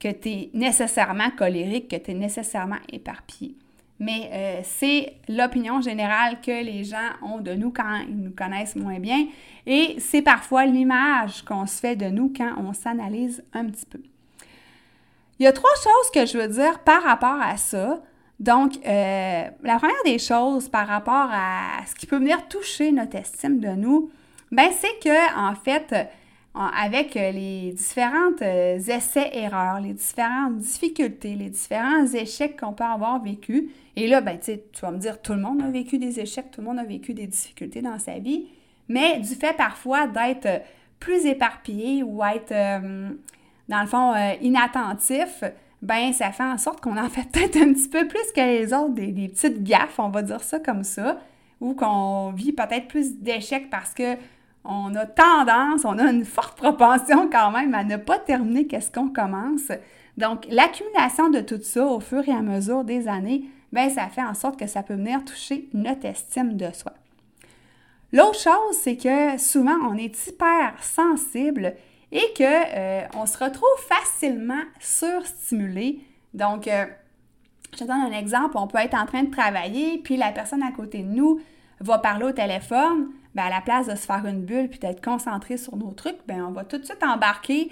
que 0.00 0.10
tu 0.10 0.28
es 0.28 0.50
nécessairement 0.54 1.30
colérique, 1.30 1.88
que 1.88 1.96
tu 1.96 2.12
es 2.12 2.14
nécessairement 2.14 2.78
éparpillé. 2.90 3.54
Mais 4.00 4.30
euh, 4.32 4.60
c'est 4.64 5.12
l'opinion 5.28 5.82
générale 5.82 6.40
que 6.40 6.64
les 6.64 6.84
gens 6.84 6.96
ont 7.22 7.38
de 7.38 7.52
nous 7.52 7.70
quand 7.70 8.00
ils 8.08 8.16
nous 8.16 8.30
connaissent 8.30 8.74
moins 8.74 8.98
bien 8.98 9.26
et 9.66 9.96
c'est 9.98 10.22
parfois 10.22 10.64
l'image 10.64 11.42
qu'on 11.42 11.66
se 11.66 11.78
fait 11.78 11.96
de 11.96 12.06
nous 12.06 12.32
quand 12.34 12.54
on 12.56 12.72
s'analyse 12.72 13.44
un 13.52 13.66
petit 13.66 13.84
peu. 13.84 14.00
Il 15.38 15.44
y 15.44 15.46
a 15.46 15.52
trois 15.52 15.74
choses 15.74 16.10
que 16.14 16.24
je 16.24 16.38
veux 16.38 16.48
dire 16.48 16.78
par 16.80 17.02
rapport 17.02 17.40
à 17.40 17.58
ça. 17.58 18.02
Donc, 18.38 18.78
euh, 18.86 19.44
la 19.62 19.76
première 19.76 20.02
des 20.06 20.18
choses 20.18 20.70
par 20.70 20.86
rapport 20.86 21.28
à 21.30 21.84
ce 21.86 21.94
qui 21.94 22.06
peut 22.06 22.16
venir 22.16 22.48
toucher 22.48 22.92
notre 22.92 23.16
estime 23.16 23.60
de 23.60 23.68
nous, 23.68 24.10
ben 24.50 24.70
c'est 24.72 24.98
que 25.02 25.38
en 25.38 25.54
fait, 25.54 25.94
avec 26.54 27.16
euh, 27.16 27.30
les 27.30 27.72
différentes 27.72 28.42
euh, 28.42 28.78
essais-erreurs, 28.78 29.80
les 29.80 29.92
différentes 29.92 30.58
difficultés, 30.58 31.34
les 31.34 31.50
différents 31.50 32.06
échecs 32.06 32.58
qu'on 32.58 32.72
peut 32.72 32.84
avoir 32.84 33.22
vécu. 33.22 33.70
Et 33.96 34.08
là, 34.08 34.20
ben, 34.20 34.38
tu 34.38 34.58
vas 34.82 34.90
me 34.90 34.98
dire, 34.98 35.20
tout 35.22 35.32
le 35.32 35.40
monde 35.40 35.62
a 35.62 35.70
vécu 35.70 35.98
des 35.98 36.18
échecs, 36.18 36.50
tout 36.50 36.60
le 36.60 36.66
monde 36.66 36.78
a 36.80 36.84
vécu 36.84 37.14
des 37.14 37.26
difficultés 37.26 37.82
dans 37.82 37.98
sa 37.98 38.18
vie, 38.18 38.46
mais 38.88 39.20
du 39.20 39.34
fait 39.34 39.56
parfois 39.56 40.08
d'être 40.08 40.46
euh, 40.46 40.58
plus 40.98 41.24
éparpillé 41.24 42.02
ou 42.02 42.22
être, 42.22 42.52
dans 43.70 43.80
le 43.80 43.86
fond, 43.86 44.12
inattentif, 44.42 45.42
ben 45.80 46.12
ça 46.12 46.30
fait 46.30 46.42
en 46.42 46.58
sorte 46.58 46.82
qu'on 46.82 46.98
en 46.98 47.08
fait 47.08 47.26
peut-être 47.32 47.56
un 47.56 47.72
petit 47.72 47.88
peu 47.88 48.06
plus 48.06 48.32
que 48.36 48.40
les 48.42 48.74
autres, 48.74 48.92
des, 48.92 49.10
des 49.10 49.28
petites 49.28 49.62
gaffes, 49.62 49.98
on 49.98 50.10
va 50.10 50.20
dire 50.20 50.42
ça 50.42 50.58
comme 50.58 50.84
ça, 50.84 51.18
ou 51.58 51.72
qu'on 51.72 52.32
vit 52.32 52.52
peut-être 52.52 52.86
plus 52.86 53.14
d'échecs 53.14 53.70
parce 53.70 53.94
que 53.94 54.18
on 54.64 54.94
a 54.94 55.06
tendance, 55.06 55.84
on 55.84 55.98
a 55.98 56.10
une 56.10 56.24
forte 56.24 56.56
propension 56.56 57.28
quand 57.30 57.50
même 57.50 57.74
à 57.74 57.84
ne 57.84 57.96
pas 57.96 58.18
terminer 58.18 58.66
qu'est-ce 58.66 58.90
qu'on 58.90 59.08
commence. 59.08 59.72
Donc, 60.16 60.46
l'accumulation 60.50 61.30
de 61.30 61.40
tout 61.40 61.60
ça 61.62 61.84
au 61.86 62.00
fur 62.00 62.28
et 62.28 62.32
à 62.32 62.42
mesure 62.42 62.84
des 62.84 63.08
années, 63.08 63.44
bien, 63.72 63.88
ça 63.88 64.08
fait 64.08 64.22
en 64.22 64.34
sorte 64.34 64.58
que 64.58 64.66
ça 64.66 64.82
peut 64.82 64.94
venir 64.94 65.24
toucher 65.24 65.68
notre 65.72 66.04
estime 66.04 66.56
de 66.56 66.70
soi. 66.72 66.92
L'autre 68.12 68.40
chose, 68.40 68.76
c'est 68.82 68.96
que 68.96 69.38
souvent, 69.38 69.76
on 69.88 69.96
est 69.96 70.26
hyper 70.26 70.74
sensible 70.82 71.74
et 72.12 72.34
qu'on 72.36 72.44
euh, 72.44 73.02
on 73.14 73.24
se 73.24 73.38
retrouve 73.38 73.68
facilement 73.88 74.62
surstimulé. 74.80 76.00
Donc, 76.34 76.66
euh, 76.66 76.86
je 77.78 77.84
donne 77.84 77.90
un 77.90 78.12
exemple, 78.12 78.56
on 78.56 78.66
peut 78.66 78.78
être 78.78 78.98
en 78.98 79.06
train 79.06 79.22
de 79.22 79.30
travailler, 79.30 79.98
puis 79.98 80.16
la 80.16 80.32
personne 80.32 80.62
à 80.62 80.72
côté 80.72 80.98
de 80.98 81.08
nous 81.08 81.40
va 81.78 81.98
parler 81.98 82.24
au 82.24 82.32
téléphone, 82.32 83.10
ben, 83.34 83.44
à 83.44 83.50
la 83.50 83.60
place 83.60 83.86
de 83.86 83.94
se 83.94 84.06
faire 84.06 84.26
une 84.26 84.42
bulle 84.42 84.68
puis 84.68 84.78
d'être 84.78 85.02
concentré 85.02 85.56
sur 85.56 85.76
nos 85.76 85.92
trucs, 85.92 86.18
ben, 86.26 86.42
on 86.42 86.52
va 86.52 86.64
tout 86.64 86.78
de 86.78 86.84
suite 86.84 87.02
embarquer, 87.02 87.70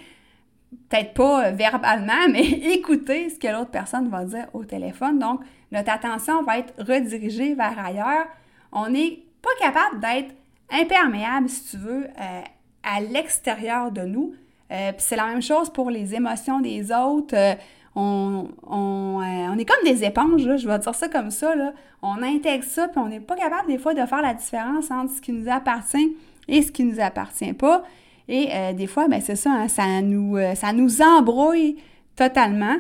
peut-être 0.89 1.15
pas 1.15 1.47
euh, 1.47 1.51
verbalement, 1.51 2.29
mais 2.31 2.45
écouter 2.45 3.31
ce 3.31 3.39
que 3.39 3.49
l'autre 3.49 3.71
personne 3.71 4.09
va 4.09 4.25
dire 4.25 4.47
au 4.53 4.65
téléphone. 4.65 5.19
Donc, 5.19 5.41
notre 5.73 5.91
attention 5.91 6.43
va 6.43 6.59
être 6.59 6.75
redirigée 6.79 7.55
vers 7.55 7.79
ailleurs. 7.79 8.27
On 8.73 8.89
n'est 8.89 9.23
pas 9.43 9.51
capable 9.59 10.01
d'être 10.01 10.35
imperméable, 10.71 11.49
si 11.49 11.71
tu 11.71 11.77
veux, 11.79 12.05
euh, 12.05 12.43
à 12.83 13.01
l'extérieur 13.01 13.91
de 13.91 14.03
nous. 14.03 14.35
Euh, 14.71 14.93
c'est 14.99 15.17
la 15.17 15.27
même 15.27 15.43
chose 15.43 15.71
pour 15.71 15.91
les 15.91 16.15
émotions 16.15 16.61
des 16.61 16.93
autres 16.93 17.57
on, 17.99 19.21
euh, 19.21 19.53
on, 19.53 19.59
est 19.59 19.65
comme 19.65 19.85
des 19.85 20.05
éponges, 20.05 20.43
je 20.43 20.69
vais 20.69 20.79
dire 20.79 20.95
ça 20.95 21.09
comme 21.09 21.31
ça. 21.31 21.57
Là. 21.57 21.73
On 22.03 22.23
intègre 22.23 22.65
ça, 22.65 22.87
puis 22.87 22.99
on 22.99 23.09
n'est 23.09 23.21
pas 23.21 23.35
capable 23.35 23.69
des 23.69 23.79
fois 23.79 23.93
de 23.93 24.05
faire 24.07 24.23
la 24.23 24.35
différence 24.35 24.91
entre 24.91 25.13
ce 25.13 25.21
qui 25.21 25.33
nous 25.33 25.51
appartient 25.51 26.17
et 26.47 26.63
ce 26.63 26.71
qui 26.71 26.85
ne 26.85 26.93
nous 26.93 27.01
appartient 27.01 27.53
pas. 27.55 27.83
Et 28.29 28.51
euh, 28.53 28.73
des 28.73 28.87
fois, 28.87 29.09
ben, 29.09 29.21
c'est 29.21 29.37
ça, 29.37 29.51
hein, 29.51 29.69
ça, 29.69 30.01
nous, 30.01 30.37
euh, 30.37 30.55
ça 30.55 30.73
nous 30.73 31.03
embrouille 31.03 31.77
totalement. 32.15 32.77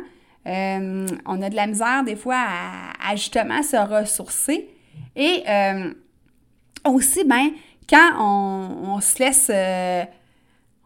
on 0.46 1.42
a 1.42 1.50
de 1.50 1.56
la 1.56 1.66
misère 1.66 2.04
des 2.04 2.16
fois 2.16 2.38
à, 2.38 3.16
justement 3.16 3.62
se 3.62 3.76
ressourcer. 3.76 4.68
Et 5.16 5.42
aussi, 6.84 7.24
ben, 7.24 7.50
quand 7.88 8.10
on, 8.20 8.94
on 8.94 9.00
se 9.00 9.18
laisse 9.18 9.50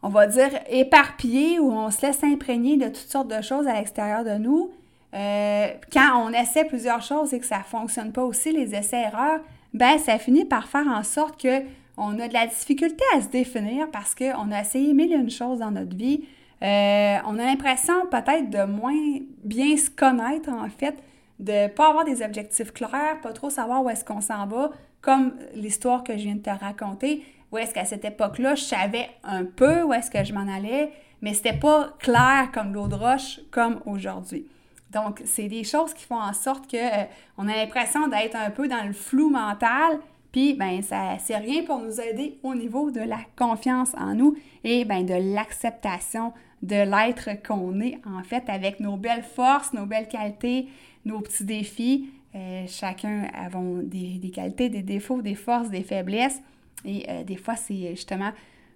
on 0.02 0.09
va 0.09 0.26
dire, 0.26 0.50
éparpillé 0.68 1.59
ou 1.59 1.71
on 1.71 1.90
se 1.90 2.04
laisse 2.04 2.23
imprégner 2.25 2.76
de 2.76 2.87
toutes 2.87 3.11
sortes 3.11 3.28
de 3.28 3.40
choses 3.40 3.66
à 3.66 3.75
l'extérieur 3.75 4.25
de 4.25 4.37
nous. 4.37 4.71
Euh, 5.14 5.68
quand 5.92 6.25
on 6.25 6.32
essaie 6.32 6.64
plusieurs 6.64 7.02
choses 7.02 7.32
et 7.35 7.38
que 7.38 7.47
ça 7.47 7.59
ne 7.59 7.64
fonctionne 7.64 8.12
pas 8.12 8.23
aussi, 8.23 8.52
les 8.52 8.75
essais-erreurs, 8.75 9.40
ben 9.75 9.99
ça 9.99 10.18
finit 10.18 10.44
par 10.44 10.66
faire 10.66 10.87
en 10.88 11.02
sorte 11.02 11.40
que 11.40 11.62
on 11.97 12.18
a 12.18 12.26
de 12.26 12.32
la 12.32 12.47
difficulté 12.47 13.04
à 13.14 13.21
se 13.21 13.28
définir 13.28 13.90
parce 13.90 14.14
qu'on 14.14 14.50
a 14.50 14.61
essayé 14.61 14.94
mille 14.94 15.12
et 15.12 15.16
une 15.16 15.30
choses 15.30 15.59
dans 15.59 15.71
notre 15.71 15.94
vie. 15.94 16.25
Euh, 16.62 17.18
on 17.26 17.38
a 17.38 17.44
l'impression 17.44 18.06
peut-être 18.11 18.50
de 18.50 18.64
moins 18.64 19.18
bien 19.44 19.76
se 19.76 19.90
connaître, 19.90 20.49
en 20.49 20.68
fait, 20.71 20.97
de 21.38 21.64
ne 21.64 21.68
pas 21.68 21.90
avoir 21.90 22.04
des 22.04 22.23
objectifs 22.23 22.73
clairs, 22.73 23.21
pas 23.23 23.32
trop 23.32 23.50
savoir 23.50 23.85
où 23.85 23.90
est-ce 23.90 24.04
qu'on 24.04 24.21
s'en 24.21 24.47
va, 24.47 24.71
comme 25.00 25.35
l'histoire 25.54 26.02
que 26.04 26.12
je 26.12 26.23
viens 26.25 26.37
de 26.37 26.40
te 26.40 26.50
raconter 26.50 27.23
où 27.52 27.59
est-ce 27.59 27.75
qu'à 27.75 27.85
cette 27.85 28.04
époque-là, 28.04 28.54
je 28.54 28.62
savais 28.62 29.11
un 29.23 29.44
peu 29.44 29.82
où 29.82 29.92
est-ce 29.92 30.11
que 30.11 30.25
je 30.25 30.32
m'en 30.32 30.52
allais, 30.52 30.90
mais 31.21 31.35
c'était 31.35 31.52
pas 31.52 31.94
clair 31.99 32.50
comme 32.52 32.73
l'eau 32.73 32.88
de 32.88 32.94
roche 32.94 33.40
comme 33.50 33.80
aujourd'hui. 33.85 34.47
Donc, 34.90 35.23
c'est 35.25 35.49
des 35.49 35.64
choses 35.64 35.94
qui 35.94 36.04
font 36.04 36.21
en 36.21 36.32
sorte 36.32 36.71
que 36.71 36.76
euh, 36.76 37.04
on 37.38 37.49
a 37.49 37.54
l'impression 37.54 38.09
d'être 38.09 38.37
un 38.37 38.50
peu 38.50 38.68
dans 38.68 38.85
le 38.85 38.92
flou 38.92 39.30
mental, 39.30 39.99
puis 40.32 40.54
ben 40.54 40.82
ça 40.82 41.18
c'est 41.18 41.37
rien 41.37 41.62
pour 41.62 41.78
nous 41.78 42.00
aider 42.00 42.38
au 42.42 42.54
niveau 42.54 42.90
de 42.90 43.00
la 43.00 43.18
confiance 43.37 43.94
en 43.99 44.14
nous 44.14 44.35
et 44.64 44.87
ben 44.87 45.04
de 45.04 45.35
l'acceptation 45.35 46.32
de 46.62 46.76
l'être 46.76 47.42
qu'on 47.47 47.80
est 47.80 47.99
en 48.06 48.23
fait 48.23 48.44
avec 48.49 48.80
nos 48.80 48.97
belles 48.97 49.25
forces, 49.25 49.75
nos 49.75 49.85
belles 49.85 50.09
qualités, 50.09 50.68
nos 51.04 51.21
petits 51.21 51.44
défis. 51.44 52.11
Euh, 52.35 52.64
chacun 52.66 53.26
avons 53.35 53.82
des, 53.82 54.18
des 54.18 54.30
qualités, 54.30 54.71
des 54.71 54.82
défauts, 54.82 55.21
des 55.21 55.35
forces, 55.35 55.68
des 55.68 55.82
faiblesses. 55.82 56.40
Et 56.84 57.04
euh, 57.08 57.24
des 57.24 57.36
fois, 57.36 57.56
c'est 57.56 57.90
justement 57.90 58.32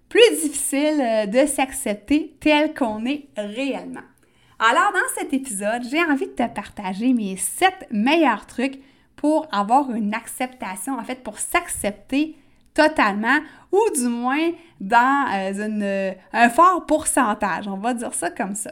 plus 0.09 0.21
difficile 0.41 1.01
euh, 1.01 1.25
de 1.25 1.45
s'accepter 1.45 2.35
tel 2.39 2.73
qu'on 2.73 3.05
est 3.05 3.27
réellement. 3.35 4.01
Alors, 4.59 4.91
dans 4.91 5.19
cet 5.19 5.33
épisode, 5.33 5.83
j'ai 5.89 6.01
envie 6.01 6.27
de 6.27 6.31
te 6.31 6.47
partager 6.47 7.13
mes 7.13 7.37
sept 7.37 7.87
meilleurs 7.91 8.45
trucs 8.47 8.79
pour 9.15 9.47
avoir 9.51 9.91
une 9.91 10.13
acceptation, 10.13 10.97
en 10.97 11.03
fait, 11.03 11.23
pour 11.23 11.39
s'accepter 11.39 12.35
totalement 12.73 13.39
ou 13.71 13.81
du 13.95 14.07
moins 14.07 14.51
dans 14.79 15.25
euh, 15.33 16.13
un 16.33 16.49
fort 16.49 16.85
pourcentage. 16.85 17.67
On 17.67 17.77
va 17.77 17.93
dire 17.93 18.13
ça 18.13 18.29
comme 18.29 18.55
ça. 18.55 18.71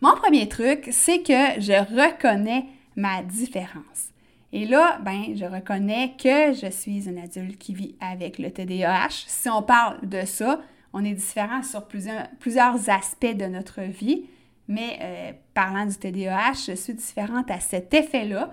Mon 0.00 0.14
premier 0.16 0.48
truc, 0.48 0.88
c'est 0.90 1.22
que 1.22 1.60
je 1.60 1.72
reconnais 1.72 2.66
ma 2.96 3.22
différence. 3.22 4.13
Et 4.56 4.66
là, 4.66 5.00
ben, 5.04 5.34
je 5.34 5.44
reconnais 5.44 6.14
que 6.16 6.52
je 6.52 6.70
suis 6.70 7.08
un 7.08 7.16
adulte 7.20 7.58
qui 7.58 7.74
vit 7.74 7.96
avec 8.00 8.38
le 8.38 8.52
TDAH. 8.52 9.24
Si 9.26 9.48
on 9.48 9.62
parle 9.62 10.08
de 10.08 10.24
ça, 10.24 10.60
on 10.92 11.04
est 11.04 11.12
différent 11.12 11.64
sur 11.64 11.88
plusieurs, 11.88 12.88
aspects 12.88 13.34
de 13.34 13.46
notre 13.46 13.80
vie, 13.80 14.26
mais 14.68 14.96
euh, 15.02 15.32
parlant 15.54 15.84
du 15.86 15.96
TDAH, 15.96 16.68
je 16.68 16.76
suis 16.76 16.94
différente 16.94 17.50
à 17.50 17.58
cet 17.58 17.92
effet-là. 17.94 18.52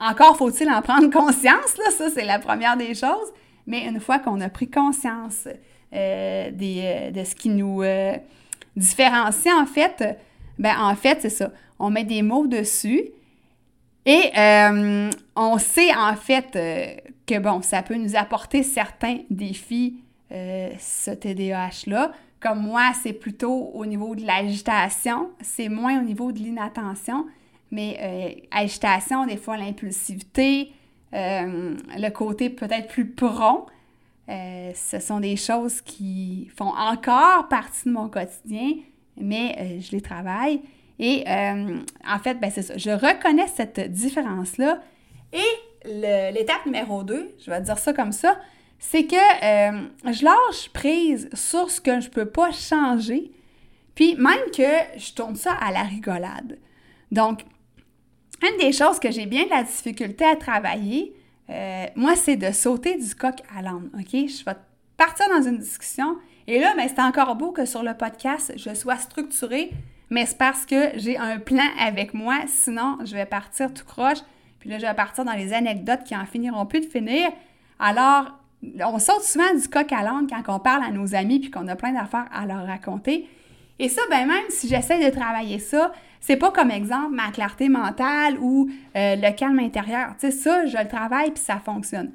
Encore 0.00 0.36
faut-il 0.36 0.68
en 0.68 0.82
prendre 0.82 1.08
conscience, 1.10 1.78
là, 1.78 1.92
ça 1.92 2.10
c'est 2.10 2.24
la 2.24 2.40
première 2.40 2.76
des 2.76 2.94
choses, 2.94 3.32
mais 3.68 3.86
une 3.86 4.00
fois 4.00 4.18
qu'on 4.18 4.40
a 4.40 4.48
pris 4.48 4.68
conscience 4.68 5.46
euh, 5.46 6.50
euh, 6.60 7.10
de 7.12 7.22
ce 7.22 7.36
qui 7.36 7.50
nous 7.50 7.84
différencie, 8.74 9.54
en 9.54 9.66
fait, 9.66 10.18
ben 10.58 10.74
en 10.76 10.96
fait, 10.96 11.18
c'est 11.22 11.30
ça, 11.30 11.52
on 11.78 11.88
met 11.88 12.04
des 12.04 12.22
mots 12.22 12.48
dessus, 12.48 13.12
et 14.10 14.32
euh, 14.36 15.08
on 15.36 15.58
sait 15.58 15.94
en 15.94 16.16
fait 16.16 16.56
euh, 16.56 16.96
que 17.26 17.38
bon, 17.38 17.62
ça 17.62 17.80
peut 17.84 17.94
nous 17.94 18.16
apporter 18.16 18.64
certains 18.64 19.18
défis, 19.30 20.02
euh, 20.32 20.70
ce 20.80 21.12
TDAH-là. 21.12 22.10
Comme 22.40 22.60
moi, 22.60 22.90
c'est 23.00 23.12
plutôt 23.12 23.70
au 23.72 23.86
niveau 23.86 24.16
de 24.16 24.26
l'agitation, 24.26 25.30
c'est 25.40 25.68
moins 25.68 26.00
au 26.00 26.02
niveau 26.02 26.32
de 26.32 26.38
l'inattention, 26.38 27.24
mais 27.70 28.48
agitation, 28.50 29.26
des 29.26 29.36
fois 29.36 29.58
l'impulsivité, 29.58 30.72
le 31.12 32.08
côté 32.08 32.48
peut-être 32.48 32.88
plus 32.88 33.10
prompt, 33.10 33.66
ce 34.26 34.98
sont 35.00 35.20
des 35.20 35.36
choses 35.36 35.82
qui 35.82 36.50
font 36.56 36.72
encore 36.74 37.46
partie 37.48 37.90
de 37.90 37.92
mon 37.92 38.08
quotidien, 38.08 38.72
mais 39.18 39.78
je 39.78 39.92
les 39.92 40.00
travaille. 40.00 40.62
Et 41.02 41.24
euh, 41.26 41.78
en 42.06 42.18
fait, 42.18 42.34
ben, 42.34 42.50
c'est 42.54 42.62
ça. 42.62 42.76
Je 42.76 42.90
reconnais 42.90 43.46
cette 43.48 43.90
différence-là. 43.90 44.82
Et 45.32 45.88
l'étape 46.32 46.66
numéro 46.66 47.02
2, 47.02 47.36
je 47.42 47.50
vais 47.50 47.62
dire 47.62 47.78
ça 47.78 47.94
comme 47.94 48.12
ça, 48.12 48.38
c'est 48.78 49.06
que 49.06 49.14
euh, 49.16 49.88
je 50.04 50.24
lâche 50.24 50.68
prise 50.74 51.30
sur 51.32 51.70
ce 51.70 51.80
que 51.80 52.00
je 52.00 52.08
ne 52.08 52.12
peux 52.12 52.26
pas 52.26 52.52
changer, 52.52 53.32
puis 53.94 54.14
même 54.16 54.50
que 54.54 54.98
je 54.98 55.14
tourne 55.14 55.36
ça 55.36 55.52
à 55.52 55.72
la 55.72 55.82
rigolade. 55.82 56.58
Donc, 57.10 57.44
une 58.42 58.58
des 58.58 58.72
choses 58.72 59.00
que 59.00 59.10
j'ai 59.10 59.24
bien 59.24 59.44
de 59.44 59.50
la 59.50 59.62
difficulté 59.62 60.26
à 60.26 60.36
travailler, 60.36 61.14
euh, 61.48 61.86
moi, 61.96 62.14
c'est 62.14 62.36
de 62.36 62.52
sauter 62.52 62.96
du 62.96 63.14
coq 63.14 63.36
à 63.56 63.62
l'âne, 63.62 63.90
OK? 63.94 64.12
Je 64.12 64.44
vais 64.44 64.56
partir 64.98 65.26
dans 65.30 65.42
une 65.42 65.58
discussion, 65.58 66.16
et 66.46 66.58
là, 66.58 66.74
ben, 66.76 66.86
c'est 66.88 67.00
encore 67.00 67.36
beau 67.36 67.52
que 67.52 67.64
sur 67.64 67.82
le 67.82 67.94
podcast, 67.94 68.52
je 68.56 68.74
sois 68.74 68.96
structurée, 68.96 69.70
mais 70.10 70.26
c'est 70.26 70.38
parce 70.38 70.66
que 70.66 70.90
j'ai 70.96 71.16
un 71.16 71.38
plan 71.38 71.64
avec 71.78 72.14
moi, 72.14 72.40
sinon 72.46 72.98
je 73.04 73.14
vais 73.14 73.26
partir 73.26 73.72
tout 73.72 73.84
croche, 73.84 74.18
puis 74.58 74.68
là 74.68 74.78
je 74.78 74.86
vais 74.86 74.94
partir 74.94 75.24
dans 75.24 75.32
les 75.32 75.52
anecdotes 75.52 76.04
qui 76.04 76.16
en 76.16 76.26
finiront 76.26 76.66
plus 76.66 76.80
de 76.80 76.86
finir. 76.86 77.30
Alors, 77.78 78.26
on 78.80 78.98
saute 78.98 79.22
souvent 79.22 79.54
du 79.54 79.66
coq 79.68 79.90
à 79.92 80.02
l'âne 80.02 80.26
quand 80.28 80.54
on 80.54 80.58
parle 80.58 80.84
à 80.84 80.90
nos 80.90 81.14
amis 81.14 81.40
puis 81.40 81.50
qu'on 81.50 81.66
a 81.68 81.76
plein 81.76 81.92
d'affaires 81.92 82.26
à 82.32 82.44
leur 82.44 82.66
raconter. 82.66 83.26
Et 83.78 83.88
ça, 83.88 84.02
ben 84.10 84.26
même 84.26 84.44
si 84.50 84.68
j'essaie 84.68 85.02
de 85.02 85.14
travailler 85.14 85.58
ça, 85.58 85.92
c'est 86.20 86.36
pas 86.36 86.50
comme 86.50 86.70
exemple 86.70 87.14
ma 87.14 87.30
clarté 87.30 87.70
mentale 87.70 88.36
ou 88.38 88.68
euh, 88.96 89.16
le 89.16 89.34
calme 89.34 89.58
intérieur. 89.58 90.14
Tu 90.20 90.30
sais, 90.30 90.32
ça, 90.32 90.66
je 90.66 90.76
le 90.76 90.86
travaille 90.86 91.30
puis 91.30 91.42
ça 91.42 91.58
fonctionne. 91.64 92.12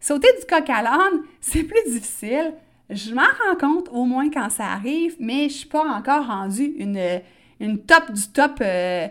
Sauter 0.00 0.28
du 0.38 0.46
coq 0.46 0.70
à 0.70 0.82
l'âne, 0.82 1.22
c'est 1.40 1.64
plus 1.64 1.82
difficile. 1.90 2.54
Je 2.90 3.12
m'en 3.12 3.22
rends 3.22 3.56
compte 3.60 3.88
au 3.92 4.04
moins 4.04 4.30
quand 4.30 4.48
ça 4.50 4.66
arrive, 4.66 5.16
mais 5.20 5.48
je 5.48 5.54
suis 5.54 5.68
pas 5.68 5.84
encore 5.84 6.26
rendue 6.26 6.74
une, 6.78 7.20
une 7.60 7.78
top 7.78 8.12
du 8.12 8.28
top 8.28 8.58
euh, 8.60 9.08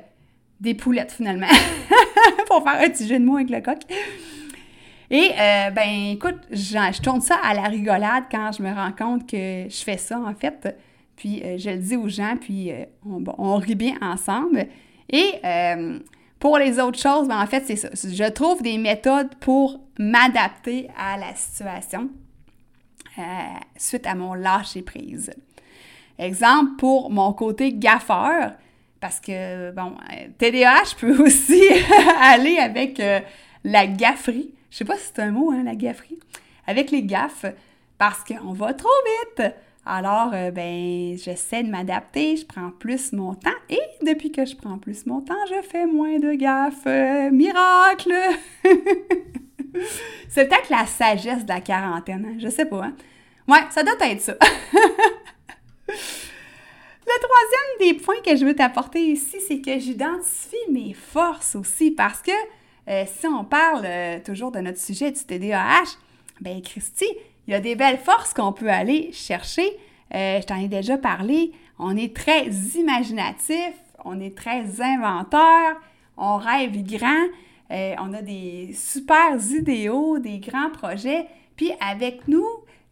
des 0.60 0.74
poulettes 0.74 1.12
finalement. 1.12 1.48
Pour 2.48 2.64
faire 2.64 2.82
un 2.82 2.90
petit 2.90 3.08
jeu 3.08 3.20
de 3.20 3.24
mots 3.24 3.36
avec 3.36 3.50
le 3.50 3.62
coq. 3.62 3.80
Et 5.10 5.32
euh, 5.40 5.70
ben 5.70 6.12
écoute, 6.12 6.40
je 6.52 7.02
tourne 7.02 7.22
ça 7.22 7.38
à 7.44 7.54
la 7.54 7.64
rigolade 7.64 8.26
quand 8.32 8.52
je 8.52 8.64
me 8.64 8.74
rends 8.74 8.92
compte 8.92 9.30
que 9.30 9.66
je 9.70 9.84
fais 9.84 9.98
ça 9.98 10.20
en 10.20 10.34
fait. 10.34 10.76
Puis 11.16 11.42
euh, 11.44 11.58
je 11.58 11.70
le 11.70 11.78
dis 11.78 11.96
aux 11.96 12.10
gens, 12.10 12.36
puis 12.40 12.72
on, 13.06 13.24
on, 13.38 13.56
rit 13.58 13.76
bien 13.76 13.96
ensemble. 14.02 14.68
Et 15.10 15.34
pour 16.40 16.58
les 16.58 16.80
autres 16.80 17.00
choses, 17.00 17.28
ben, 17.28 17.42
en 17.42 17.48
fait, 17.48 17.64
c'est 17.66 17.76
ça. 17.76 17.90
Je 17.94 18.30
trouve 18.30 18.62
des 18.62 18.78
méthodes 18.78 19.34
pour 19.40 19.80
m'adapter 19.98 20.90
à 20.98 21.18
la 21.18 21.34
situation 21.36 22.10
euh, 23.20 23.60
suite 23.78 24.06
à 24.06 24.16
mon 24.16 24.34
lâcher 24.34 24.82
prise. 24.82 25.32
Exemple 26.20 26.72
pour 26.78 27.12
mon 27.12 27.34
côté 27.34 27.74
gaffeur, 27.74 28.54
parce 29.00 29.20
que, 29.20 29.72
bon, 29.72 29.94
TDAH 30.38 30.96
peut 31.00 31.24
aussi 31.24 31.62
aller 32.22 32.58
avec 32.58 33.00
euh, 33.00 33.20
la 33.64 33.88
gafferie. 33.88 34.52
Je 34.72 34.78
sais 34.78 34.86
pas 34.86 34.98
si 34.98 35.12
c'est 35.14 35.22
un 35.22 35.32
mot, 35.32 35.52
hein, 35.52 35.64
la 35.64 35.76
gafferie. 35.76 36.20
Avec 36.66 36.92
les 36.92 37.04
gaffes, 37.04 37.46
parce 37.98 38.24
qu'on 38.24 38.54
va 38.54 38.74
trop 38.74 38.90
vite. 39.36 39.54
Alors, 39.86 40.32
euh, 40.34 40.52
ben, 40.52 41.18
j'essaie 41.18 41.64
de 41.64 41.70
m'adapter, 41.70 42.36
je 42.36 42.46
prends 42.46 42.72
plus 42.72 43.14
mon 43.14 43.36
temps 43.36 43.50
et 43.70 43.80
depuis 44.06 44.34
que 44.34 44.46
je 44.46 44.56
prends 44.56 44.78
plus 44.78 45.06
mon 45.06 45.22
temps, 45.22 45.34
je 45.50 45.62
fais 45.66 45.86
moins 45.86 46.20
de 46.20 46.34
gaffes. 46.34 46.86
Euh, 46.88 47.32
miracle! 47.32 48.14
C'est 50.30 50.48
peut-être 50.48 50.70
la 50.70 50.86
sagesse 50.86 51.44
de 51.44 51.50
la 51.50 51.62
quarantaine, 51.62 52.26
hein? 52.28 52.38
je 52.40 52.50
sais 52.50 52.66
pas. 52.66 52.86
Hein? 52.86 52.94
Ouais, 53.48 53.64
ça 53.70 53.84
doit 53.84 53.96
être 54.02 54.22
ça. 54.22 54.36
Le 55.88 57.14
troisième 57.22 57.94
des 57.94 58.04
points 58.04 58.22
que 58.24 58.36
je 58.36 58.44
veux 58.44 58.54
t'apporter 58.54 59.00
ici, 59.02 59.38
c'est 59.48 59.62
que 59.62 59.80
j'identifie 59.80 60.58
mes 60.70 60.94
forces 60.94 61.56
aussi 61.56 61.92
parce 61.92 62.22
que 62.22 62.32
euh, 62.90 63.06
si 63.06 63.28
on 63.28 63.46
parle 63.46 63.88
toujours 64.26 64.52
de 64.52 64.60
notre 64.60 64.80
sujet 64.80 65.12
du 65.12 65.24
TDAH, 65.24 65.98
ben 66.42 66.62
Christy, 66.62 67.08
il 67.48 67.52
y 67.52 67.54
a 67.56 67.62
des 67.62 67.76
belles 67.76 68.00
forces 68.00 68.34
qu'on 68.34 68.52
peut 68.52 68.70
aller 68.70 69.12
chercher. 69.14 69.78
Euh, 70.14 70.42
je 70.42 70.46
t'en 70.46 70.58
ai 70.58 70.68
déjà 70.68 70.98
parlé. 70.98 71.52
On 71.80 71.96
est 71.96 72.16
très 72.16 72.48
imaginatif, 72.76 73.74
on 74.04 74.20
est 74.20 74.36
très 74.36 74.82
inventeur, 74.82 75.76
on 76.18 76.38
rêve 76.38 76.84
grand, 76.84 77.28
euh, 77.72 77.96
on 78.00 78.14
a 78.14 78.22
des 78.22 78.74
super 78.74 79.38
idéaux, 79.52 80.20
des 80.20 80.40
grands 80.40 80.70
projets. 80.70 81.28
Puis 81.56 81.72
avec 81.82 82.28
nous, 82.28 82.46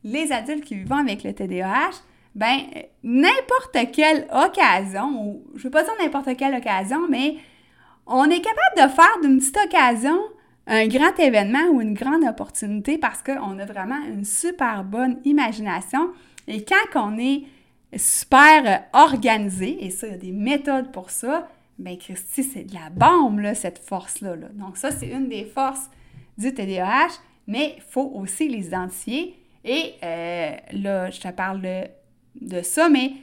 les 0.04 0.32
adultes 0.32 0.64
qui 0.64 0.76
vivent 0.76 0.92
avec 0.92 1.24
le 1.24 1.34
TDAH, 1.34 2.02
ben 2.36 2.60
n'importe 3.04 3.92
quelle 3.94 4.28
occasion, 4.34 5.10
ou 5.22 5.44
je 5.56 5.60
ne 5.60 5.64
veux 5.64 5.70
pas 5.70 5.84
dire 5.84 5.94
n'importe 6.02 6.36
quelle 6.38 6.56
occasion, 6.56 7.08
mais 7.10 7.38
on 8.06 8.26
est 8.26 8.42
capable 8.42 8.90
de 8.90 8.94
faire 8.94 9.20
d'une 9.22 9.40
petite 9.40 9.58
occasion 9.66 10.20
un 10.68 10.88
grand 10.88 11.18
événement 11.20 11.68
ou 11.72 11.82
une 11.82 11.94
grande 11.94 12.24
opportunité 12.24 12.98
parce 12.98 13.22
qu'on 13.22 13.60
a 13.60 13.66
vraiment 13.66 14.04
une 14.08 14.26
super 14.26 14.84
bonne 14.84 15.20
imagination. 15.24 16.10
Et 16.48 16.66
quand 16.66 17.10
on 17.10 17.18
est 17.18 17.44
super 17.96 18.84
organisé, 18.94 19.86
et 19.86 19.90
ça, 19.90 20.08
il 20.08 20.12
y 20.12 20.16
a 20.16 20.18
des 20.18 20.32
méthodes 20.32 20.92
pour 20.92 21.12
ça, 21.12 21.48
ben 21.78 21.98
Christy, 21.98 22.44
c'est 22.44 22.64
de 22.64 22.74
la 22.74 22.90
bombe, 22.90 23.42
cette 23.54 23.80
force-là. 23.80 24.36
Donc 24.54 24.78
ça, 24.78 24.92
c'est 24.92 25.08
une 25.08 25.28
des 25.28 25.46
forces 25.46 25.90
du 26.38 26.54
TDAH, 26.54 27.20
mais 27.48 27.76
il 27.78 27.84
faut 27.84 28.12
aussi 28.16 28.48
les 28.48 28.68
identifier. 28.68 29.40
Et 29.64 29.94
euh, 30.04 30.56
là, 30.74 31.10
je 31.10 31.20
te 31.20 31.32
parle 31.32 31.62
de, 32.42 32.62
ça, 32.62 32.88
mais 32.88 33.14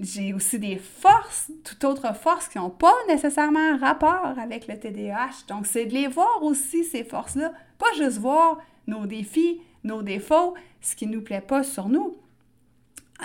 j'ai 0.00 0.34
aussi 0.34 0.58
des 0.58 0.76
forces, 0.76 1.50
toute 1.64 1.84
autre 1.84 2.14
forces 2.14 2.48
qui 2.48 2.58
n'ont 2.58 2.70
pas 2.70 2.94
nécessairement 3.08 3.78
rapport 3.78 4.34
avec 4.38 4.66
le 4.66 4.78
TDAH. 4.78 5.46
Donc, 5.48 5.66
c'est 5.66 5.86
de 5.86 5.92
les 5.92 6.08
voir 6.08 6.42
aussi, 6.42 6.84
ces 6.84 7.04
forces-là. 7.04 7.52
Pas 7.78 7.92
juste 7.96 8.18
voir 8.18 8.58
nos 8.86 9.06
défis, 9.06 9.60
nos 9.84 10.02
défauts, 10.02 10.54
ce 10.80 10.96
qui 10.96 11.06
ne 11.06 11.14
nous 11.14 11.22
plaît 11.22 11.40
pas 11.40 11.62
sur 11.62 11.88
nous. 11.88 12.16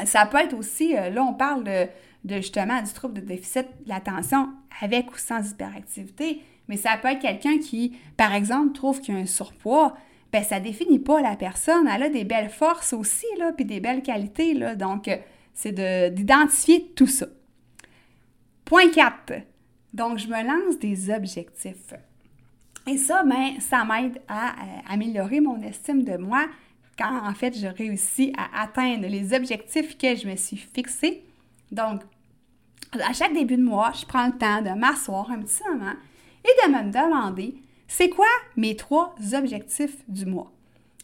Ça 0.06 0.26
peut 0.26 0.38
être 0.38 0.54
aussi, 0.54 0.96
euh, 0.96 1.10
là, 1.10 1.24
on 1.24 1.34
parle 1.34 1.64
de, 1.64 1.88
justement 2.36 2.82
du 2.82 2.92
trouble 2.94 3.16
de 3.16 3.22
déficit 3.22 3.68
de 3.84 3.90
l'attention 3.90 4.50
avec 4.82 5.12
ou 5.12 5.18
sans 5.18 5.50
hyperactivité, 5.50 6.42
mais 6.68 6.78
ça 6.78 6.98
peut 7.02 7.08
être 7.08 7.22
quelqu'un 7.22 7.58
qui, 7.60 7.98
par 8.18 8.34
exemple, 8.34 8.74
trouve 8.74 9.02
qu'il 9.02 9.16
y 9.16 9.18
a 9.18 9.22
un 9.22 9.26
surpoids. 9.26 9.96
Ben, 10.34 10.44
ça 10.44 10.60
définit 10.60 11.00
pas 11.00 11.22
la 11.22 11.38
personne. 11.38 11.88
Elle 11.88 12.04
a 12.04 12.10
des 12.10 12.26
belles 12.26 12.50
forces 12.50 12.92
aussi, 12.94 13.26
là, 13.40 13.54
puis 13.54 13.64
des 13.64 13.80
belles 13.80 14.04
qualités, 14.04 14.54
là. 14.54 14.76
Donc, 14.76 15.10
c'est 15.54 15.72
d'identifier 16.12 16.92
tout 16.96 17.08
ça. 17.08 17.28
Point 18.66 18.90
4. 18.90 19.34
Donc, 19.94 20.18
je 20.18 20.28
me 20.28 20.44
lance 20.44 20.78
des 20.80 21.10
objectifs. 21.10 21.94
Et 22.88 22.98
ça, 22.98 23.24
ben, 23.24 23.60
ça 23.60 23.84
m'aide 23.84 24.22
à, 24.28 24.50
euh, 24.50 24.80
améliorer 24.88 25.42
mon 25.42 25.62
estime 25.62 26.04
de 26.04 26.16
moi 26.16 26.46
quand, 26.98 27.28
en 27.28 27.34
fait, 27.34 27.58
je 27.58 27.68
réussis 27.68 28.34
à 28.38 28.64
atteindre 28.64 29.08
les 29.08 29.34
objectifs 29.34 29.98
que 29.98 30.16
je 30.16 30.28
me 30.28 30.36
suis 30.36 30.58
fixés. 30.58 31.24
Donc, 31.72 32.02
à 32.94 33.14
chaque 33.14 33.34
début 33.34 33.58
de 33.58 33.64
mois, 33.64 33.92
je 34.00 34.06
prends 34.06 34.28
le 34.28 34.38
temps 34.38 34.62
de 34.62 34.70
m'asseoir 34.70 35.30
un 35.32 35.42
petit 35.42 35.62
moment 35.70 35.94
et 36.44 36.68
de 36.68 36.72
me 36.72 36.92
demander, 36.92 37.56
c'est 37.88 38.10
quoi 38.10 38.28
mes 38.56 38.76
trois 38.76 39.16
objectifs 39.34 39.98
du 40.08 40.26
mois? 40.26 40.52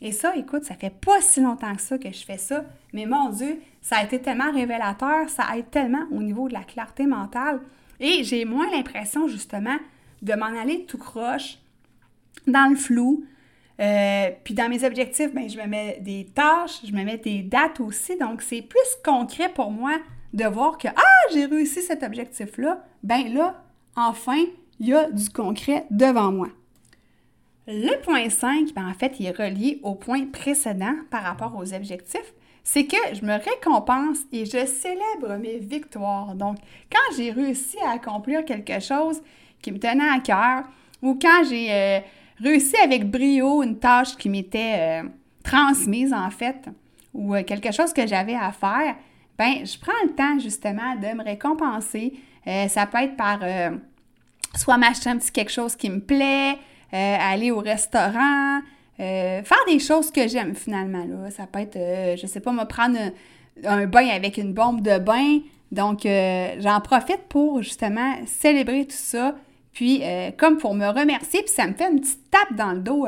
Et 0.01 0.11
ça, 0.11 0.35
écoute, 0.35 0.63
ça 0.63 0.75
fait 0.75 0.93
pas 0.93 1.21
si 1.21 1.39
longtemps 1.39 1.75
que 1.75 1.81
ça 1.81 1.97
que 1.97 2.11
je 2.11 2.25
fais 2.25 2.37
ça, 2.37 2.65
mais 2.91 3.05
mon 3.05 3.29
Dieu, 3.29 3.61
ça 3.81 3.97
a 3.97 4.03
été 4.03 4.21
tellement 4.21 4.51
révélateur, 4.51 5.29
ça 5.29 5.57
aide 5.57 5.69
tellement 5.71 6.05
au 6.11 6.21
niveau 6.21 6.47
de 6.49 6.53
la 6.53 6.63
clarté 6.63 7.05
mentale. 7.05 7.61
Et 7.99 8.23
j'ai 8.23 8.43
moins 8.43 8.69
l'impression, 8.69 9.27
justement, 9.27 9.77
de 10.21 10.33
m'en 10.33 10.59
aller 10.59 10.85
tout 10.85 10.97
croche, 10.97 11.57
dans 12.47 12.69
le 12.69 12.75
flou. 12.75 13.25
Euh, 13.79 14.29
puis 14.43 14.53
dans 14.53 14.69
mes 14.69 14.83
objectifs, 14.83 15.33
ben, 15.33 15.49
je 15.49 15.57
me 15.57 15.65
mets 15.65 15.99
des 16.01 16.25
tâches, 16.25 16.81
je 16.85 16.91
me 16.91 17.03
mets 17.03 17.17
des 17.17 17.41
dates 17.41 17.79
aussi. 17.79 18.17
Donc, 18.17 18.41
c'est 18.41 18.61
plus 18.61 18.79
concret 19.03 19.49
pour 19.49 19.71
moi 19.71 19.97
de 20.33 20.45
voir 20.45 20.77
que, 20.77 20.87
ah, 20.87 21.31
j'ai 21.33 21.45
réussi 21.45 21.81
cet 21.81 22.03
objectif-là. 22.03 22.83
Ben 23.03 23.33
là, 23.33 23.61
enfin, 23.95 24.43
il 24.79 24.87
y 24.87 24.93
a 24.93 25.09
du 25.09 25.29
concret 25.29 25.85
devant 25.89 26.31
moi. 26.31 26.47
Le 27.67 28.01
point 28.01 28.29
5, 28.29 28.73
ben 28.75 28.87
en 28.89 28.93
fait, 28.93 29.19
il 29.19 29.27
est 29.27 29.37
relié 29.37 29.79
au 29.83 29.95
point 29.95 30.25
précédent 30.25 30.95
par 31.09 31.23
rapport 31.23 31.55
aux 31.55 31.73
objectifs. 31.73 32.33
C'est 32.63 32.85
que 32.85 32.97
je 33.13 33.25
me 33.25 33.33
récompense 33.33 34.19
et 34.31 34.45
je 34.45 34.65
célèbre 34.65 35.37
mes 35.39 35.57
victoires. 35.57 36.35
Donc, 36.35 36.57
quand 36.91 37.15
j'ai 37.15 37.31
réussi 37.31 37.77
à 37.85 37.91
accomplir 37.91 38.45
quelque 38.45 38.79
chose 38.79 39.21
qui 39.61 39.71
me 39.71 39.79
tenait 39.79 40.09
à 40.09 40.19
cœur 40.19 40.63
ou 41.01 41.17
quand 41.21 41.43
j'ai 41.49 41.71
euh, 41.71 41.99
réussi 42.41 42.75
avec 42.83 43.09
brio 43.09 43.63
une 43.63 43.77
tâche 43.79 44.15
qui 44.17 44.29
m'était 44.29 45.01
euh, 45.03 45.09
transmise 45.43 46.13
en 46.13 46.29
fait 46.29 46.69
ou 47.13 47.35
euh, 47.35 47.43
quelque 47.43 47.71
chose 47.71 47.93
que 47.93 48.07
j'avais 48.07 48.35
à 48.35 48.51
faire, 48.51 48.95
ben 49.37 49.65
je 49.65 49.77
prends 49.79 49.91
le 50.03 50.11
temps 50.13 50.39
justement 50.39 50.95
de 50.95 51.15
me 51.15 51.23
récompenser. 51.23 52.13
ça 52.67 52.85
peut 52.85 52.99
être 52.99 53.15
par 53.15 53.39
soit 54.55 54.77
m'acheter 54.77 55.09
un 55.09 55.17
petit 55.17 55.31
quelque 55.31 55.51
chose 55.51 55.75
qui 55.75 55.89
me 55.89 55.99
plaît, 55.99 56.57
euh, 56.93 57.17
aller 57.19 57.51
au 57.51 57.59
restaurant, 57.59 58.59
euh, 58.99 59.43
faire 59.43 59.65
des 59.67 59.79
choses 59.79 60.11
que 60.11 60.27
j'aime 60.27 60.55
finalement. 60.55 61.05
Là. 61.05 61.31
Ça 61.31 61.47
peut 61.47 61.59
être, 61.59 61.75
euh, 61.75 62.15
je 62.15 62.27
sais 62.27 62.39
pas, 62.39 62.51
me 62.51 62.65
prendre 62.65 62.97
un, 63.63 63.85
bain 63.87 64.07
avec 64.09 64.37
une 64.37 64.53
bombe 64.53 64.81
de 64.81 64.99
bain. 64.99 65.39
Donc, 65.71 66.01
j'en 66.03 66.79
profite 66.81 67.23
pour 67.29 67.63
justement 67.63 68.13
célébrer 68.27 68.85
tout 68.85 68.95
ça. 68.95 69.33
Puis, 69.73 70.01
comme 70.37 70.57
pour 70.57 70.75
me 70.75 70.87
remercier, 70.87 71.41
puis 71.41 71.53
ça 71.53 71.67
me 71.67 71.73
fait 71.73 71.89
une 71.91 71.99
petite 71.99 72.29
tape 72.29 72.55
dans 72.55 72.71
le 72.73 72.79
dos 72.79 73.07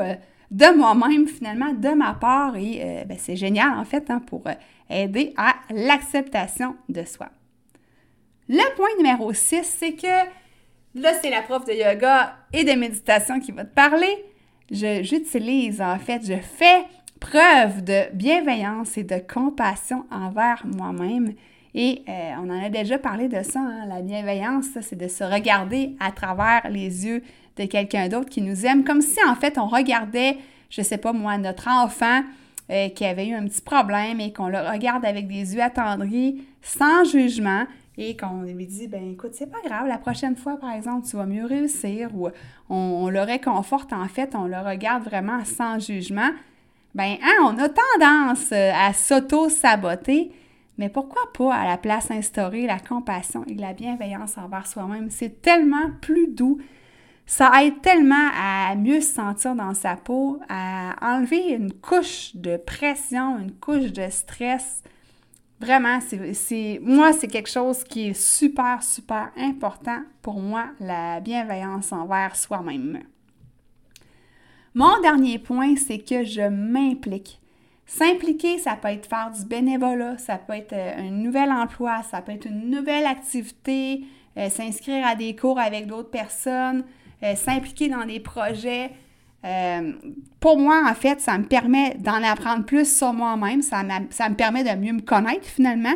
de 0.50 0.76
moi-même, 0.76 1.26
finalement, 1.26 1.72
de 1.72 1.90
ma 1.90 2.14
part. 2.14 2.56
Et 2.56 3.04
ben, 3.06 3.16
c'est 3.18 3.36
génial, 3.36 3.78
en 3.78 3.84
fait, 3.84 4.10
hein, 4.10 4.20
pour 4.26 4.44
aider 4.90 5.32
à 5.36 5.54
l'acceptation 5.70 6.76
de 6.88 7.04
soi. 7.04 7.28
Le 8.48 8.76
point 8.76 8.88
numéro 8.98 9.32
6, 9.32 9.62
c'est 9.64 9.94
que 9.94 10.28
Là, 10.96 11.12
c'est 11.20 11.28
la 11.28 11.42
prof 11.42 11.66
de 11.66 11.74
yoga 11.74 12.36
et 12.54 12.64
de 12.64 12.72
méditation 12.72 13.38
qui 13.38 13.52
va 13.52 13.64
te 13.64 13.74
parler. 13.74 14.24
J'utilise, 14.70 15.82
en 15.82 15.98
fait, 15.98 16.22
je 16.24 16.40
fais 16.40 16.84
preuve 17.20 17.84
de 17.84 18.04
bienveillance 18.14 18.96
et 18.96 19.04
de 19.04 19.18
compassion 19.18 20.06
envers 20.10 20.64
moi-même. 20.64 21.34
Et 21.78 22.02
euh, 22.08 22.32
on 22.42 22.48
en 22.48 22.64
a 22.64 22.70
déjà 22.70 22.98
parlé 22.98 23.28
de 23.28 23.42
ça, 23.42 23.60
hein. 23.60 23.84
la 23.86 24.00
bienveillance, 24.00 24.64
c'est 24.80 24.96
de 24.96 25.08
se 25.08 25.22
regarder 25.22 25.94
à 26.00 26.10
travers 26.10 26.62
les 26.70 27.04
yeux 27.06 27.22
de 27.58 27.66
quelqu'un 27.66 28.08
d'autre 28.08 28.30
qui 28.30 28.40
nous 28.40 28.64
aime, 28.64 28.82
comme 28.82 29.02
si 29.02 29.18
en 29.28 29.34
fait 29.34 29.58
on 29.58 29.66
regardait, 29.66 30.38
je 30.70 30.80
sais 30.80 30.96
pas 30.96 31.12
moi, 31.12 31.36
notre 31.36 31.68
enfant 31.68 32.22
euh, 32.70 32.88
qui 32.88 33.04
avait 33.04 33.28
eu 33.28 33.34
un 33.34 33.44
petit 33.44 33.60
problème 33.60 34.20
et 34.20 34.32
qu'on 34.32 34.48
le 34.48 34.58
regarde 34.58 35.04
avec 35.04 35.28
des 35.28 35.54
yeux 35.54 35.62
attendris, 35.62 36.42
sans 36.62 37.04
jugement, 37.04 37.64
et 37.98 38.16
qu'on 38.16 38.40
lui 38.40 38.66
dit, 38.66 38.88
ben 38.88 39.12
écoute, 39.12 39.32
c'est 39.34 39.50
pas 39.50 39.60
grave, 39.62 39.86
la 39.86 39.98
prochaine 39.98 40.34
fois, 40.34 40.56
par 40.56 40.72
exemple, 40.72 41.06
tu 41.06 41.16
vas 41.16 41.26
mieux 41.26 41.44
réussir, 41.44 42.08
ou 42.14 42.28
on, 42.70 43.08
le 43.10 43.20
réconforte, 43.20 43.92
en 43.92 44.08
fait, 44.08 44.34
on 44.34 44.46
le 44.46 44.58
regarde 44.58 45.04
vraiment 45.04 45.44
sans 45.44 45.78
jugement, 45.78 46.30
ben, 46.94 47.16
hein, 47.22 47.36
on 47.42 47.58
a 47.58 47.68
tendance 47.68 48.50
euh, 48.52 48.72
à 48.74 48.94
s'auto-saboter, 48.94 50.32
mais 50.78 50.88
pourquoi 50.88 51.22
pas 51.32 51.54
à 51.54 51.64
la 51.64 51.78
place 51.78 52.10
instaurer 52.10 52.66
la 52.66 52.78
compassion 52.78 53.44
et 53.46 53.54
la 53.54 53.72
bienveillance 53.72 54.36
envers 54.36 54.66
soi-même? 54.66 55.10
C'est 55.10 55.40
tellement 55.42 55.90
plus 56.00 56.28
doux. 56.28 56.58
Ça 57.24 57.50
aide 57.62 57.80
tellement 57.82 58.30
à 58.38 58.74
mieux 58.76 59.00
se 59.00 59.14
sentir 59.14 59.54
dans 59.54 59.74
sa 59.74 59.96
peau, 59.96 60.38
à 60.48 60.94
enlever 61.00 61.54
une 61.54 61.72
couche 61.72 62.36
de 62.36 62.56
pression, 62.56 63.38
une 63.38 63.52
couche 63.52 63.92
de 63.92 64.08
stress. 64.10 64.82
Vraiment, 65.58 65.98
c'est 66.34 66.78
moi, 66.82 67.12
c'est 67.12 67.28
quelque 67.28 67.50
chose 67.50 67.82
qui 67.82 68.08
est 68.08 68.20
super, 68.20 68.82
super 68.82 69.32
important 69.36 70.02
pour 70.22 70.38
moi, 70.40 70.66
la 70.78 71.20
bienveillance 71.20 71.92
envers 71.92 72.36
soi-même. 72.36 73.00
Mon 74.74 75.00
dernier 75.00 75.38
point, 75.38 75.74
c'est 75.76 75.98
que 75.98 76.22
je 76.22 76.42
m'implique. 76.42 77.40
S'impliquer, 77.86 78.58
ça 78.58 78.74
peut 78.74 78.88
être 78.88 79.06
faire 79.06 79.30
du 79.30 79.44
bénévolat, 79.44 80.18
ça 80.18 80.38
peut 80.38 80.54
être 80.54 80.72
euh, 80.72 80.98
un 80.98 81.10
nouvel 81.10 81.52
emploi, 81.52 82.02
ça 82.10 82.20
peut 82.20 82.32
être 82.32 82.46
une 82.46 82.68
nouvelle 82.68 83.06
activité, 83.06 84.02
euh, 84.36 84.48
s'inscrire 84.48 85.06
à 85.06 85.14
des 85.14 85.36
cours 85.36 85.60
avec 85.60 85.86
d'autres 85.86 86.10
personnes, 86.10 86.84
euh, 87.22 87.36
s'impliquer 87.36 87.88
dans 87.88 88.04
des 88.04 88.20
projets. 88.20 88.90
pour 90.40 90.58
moi, 90.58 90.82
en 90.90 90.94
fait, 90.94 91.20
ça 91.20 91.38
me 91.38 91.44
permet 91.44 91.94
d'en 92.00 92.20
apprendre 92.24 92.64
plus 92.64 92.96
sur 92.98 93.12
moi-même, 93.12 93.62
ça, 93.62 93.84
me 93.84 94.34
permet 94.34 94.64
de 94.64 94.76
mieux 94.76 94.92
me 94.92 95.02
connaître 95.02 95.46
finalement, 95.46 95.94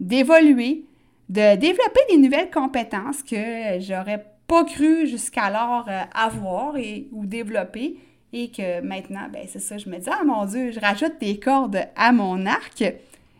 d'évoluer, 0.00 0.84
de 1.28 1.54
développer 1.54 2.00
des 2.10 2.16
nouvelles 2.16 2.50
compétences 2.50 3.22
que 3.22 3.78
j'aurais 3.78 4.26
pas 4.48 4.64
cru 4.64 5.06
jusqu'alors 5.06 5.88
avoir 6.12 6.74
ou 7.12 7.26
développer 7.26 7.96
et 8.32 8.50
que 8.50 8.80
maintenant, 8.80 9.26
ben 9.32 9.44
c'est 9.48 9.60
ça, 9.60 9.78
je 9.78 9.88
me 9.88 9.98
dis, 9.98 10.08
ah 10.10 10.24
mon 10.24 10.44
Dieu, 10.44 10.70
je 10.70 10.80
rajoute 10.80 11.18
des 11.20 11.38
cordes 11.38 11.86
à 11.96 12.12
mon 12.12 12.46
arc. 12.46 12.82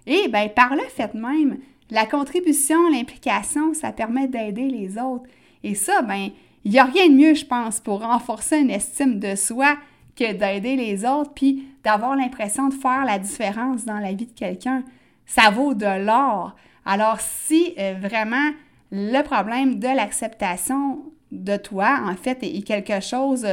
Et 0.06 0.28
ben 0.28 0.48
par 0.48 0.74
le 0.74 0.82
fait 0.94 1.14
même, 1.14 1.58
la 1.90 2.06
contribution, 2.06 2.88
l'implication, 2.88 3.74
ça 3.74 3.92
permet 3.92 4.28
d'aider 4.28 4.68
les 4.68 4.98
autres. 4.98 5.28
Et 5.64 5.74
ça, 5.74 6.02
ben, 6.02 6.30
il 6.64 6.70
n'y 6.70 6.78
a 6.78 6.84
rien 6.84 7.08
de 7.08 7.14
mieux, 7.14 7.34
je 7.34 7.44
pense, 7.44 7.80
pour 7.80 8.02
renforcer 8.02 8.58
une 8.58 8.70
estime 8.70 9.18
de 9.18 9.34
soi 9.34 9.76
que 10.16 10.32
d'aider 10.32 10.76
les 10.76 11.04
autres, 11.04 11.32
puis 11.34 11.64
d'avoir 11.82 12.14
l'impression 12.14 12.68
de 12.68 12.74
faire 12.74 13.04
la 13.04 13.18
différence 13.18 13.84
dans 13.84 13.98
la 13.98 14.12
vie 14.12 14.26
de 14.26 14.38
quelqu'un. 14.38 14.84
Ça 15.26 15.50
vaut 15.50 15.74
de 15.74 16.04
l'or. 16.04 16.54
Alors, 16.84 17.20
si 17.20 17.74
euh, 17.78 17.94
vraiment 18.00 18.50
le 18.92 19.22
problème 19.22 19.78
de 19.78 19.88
l'acceptation 19.88 21.00
de 21.32 21.56
toi, 21.56 22.00
en 22.04 22.14
fait, 22.14 22.38
est 22.42 22.62
quelque 22.62 23.00
chose 23.00 23.46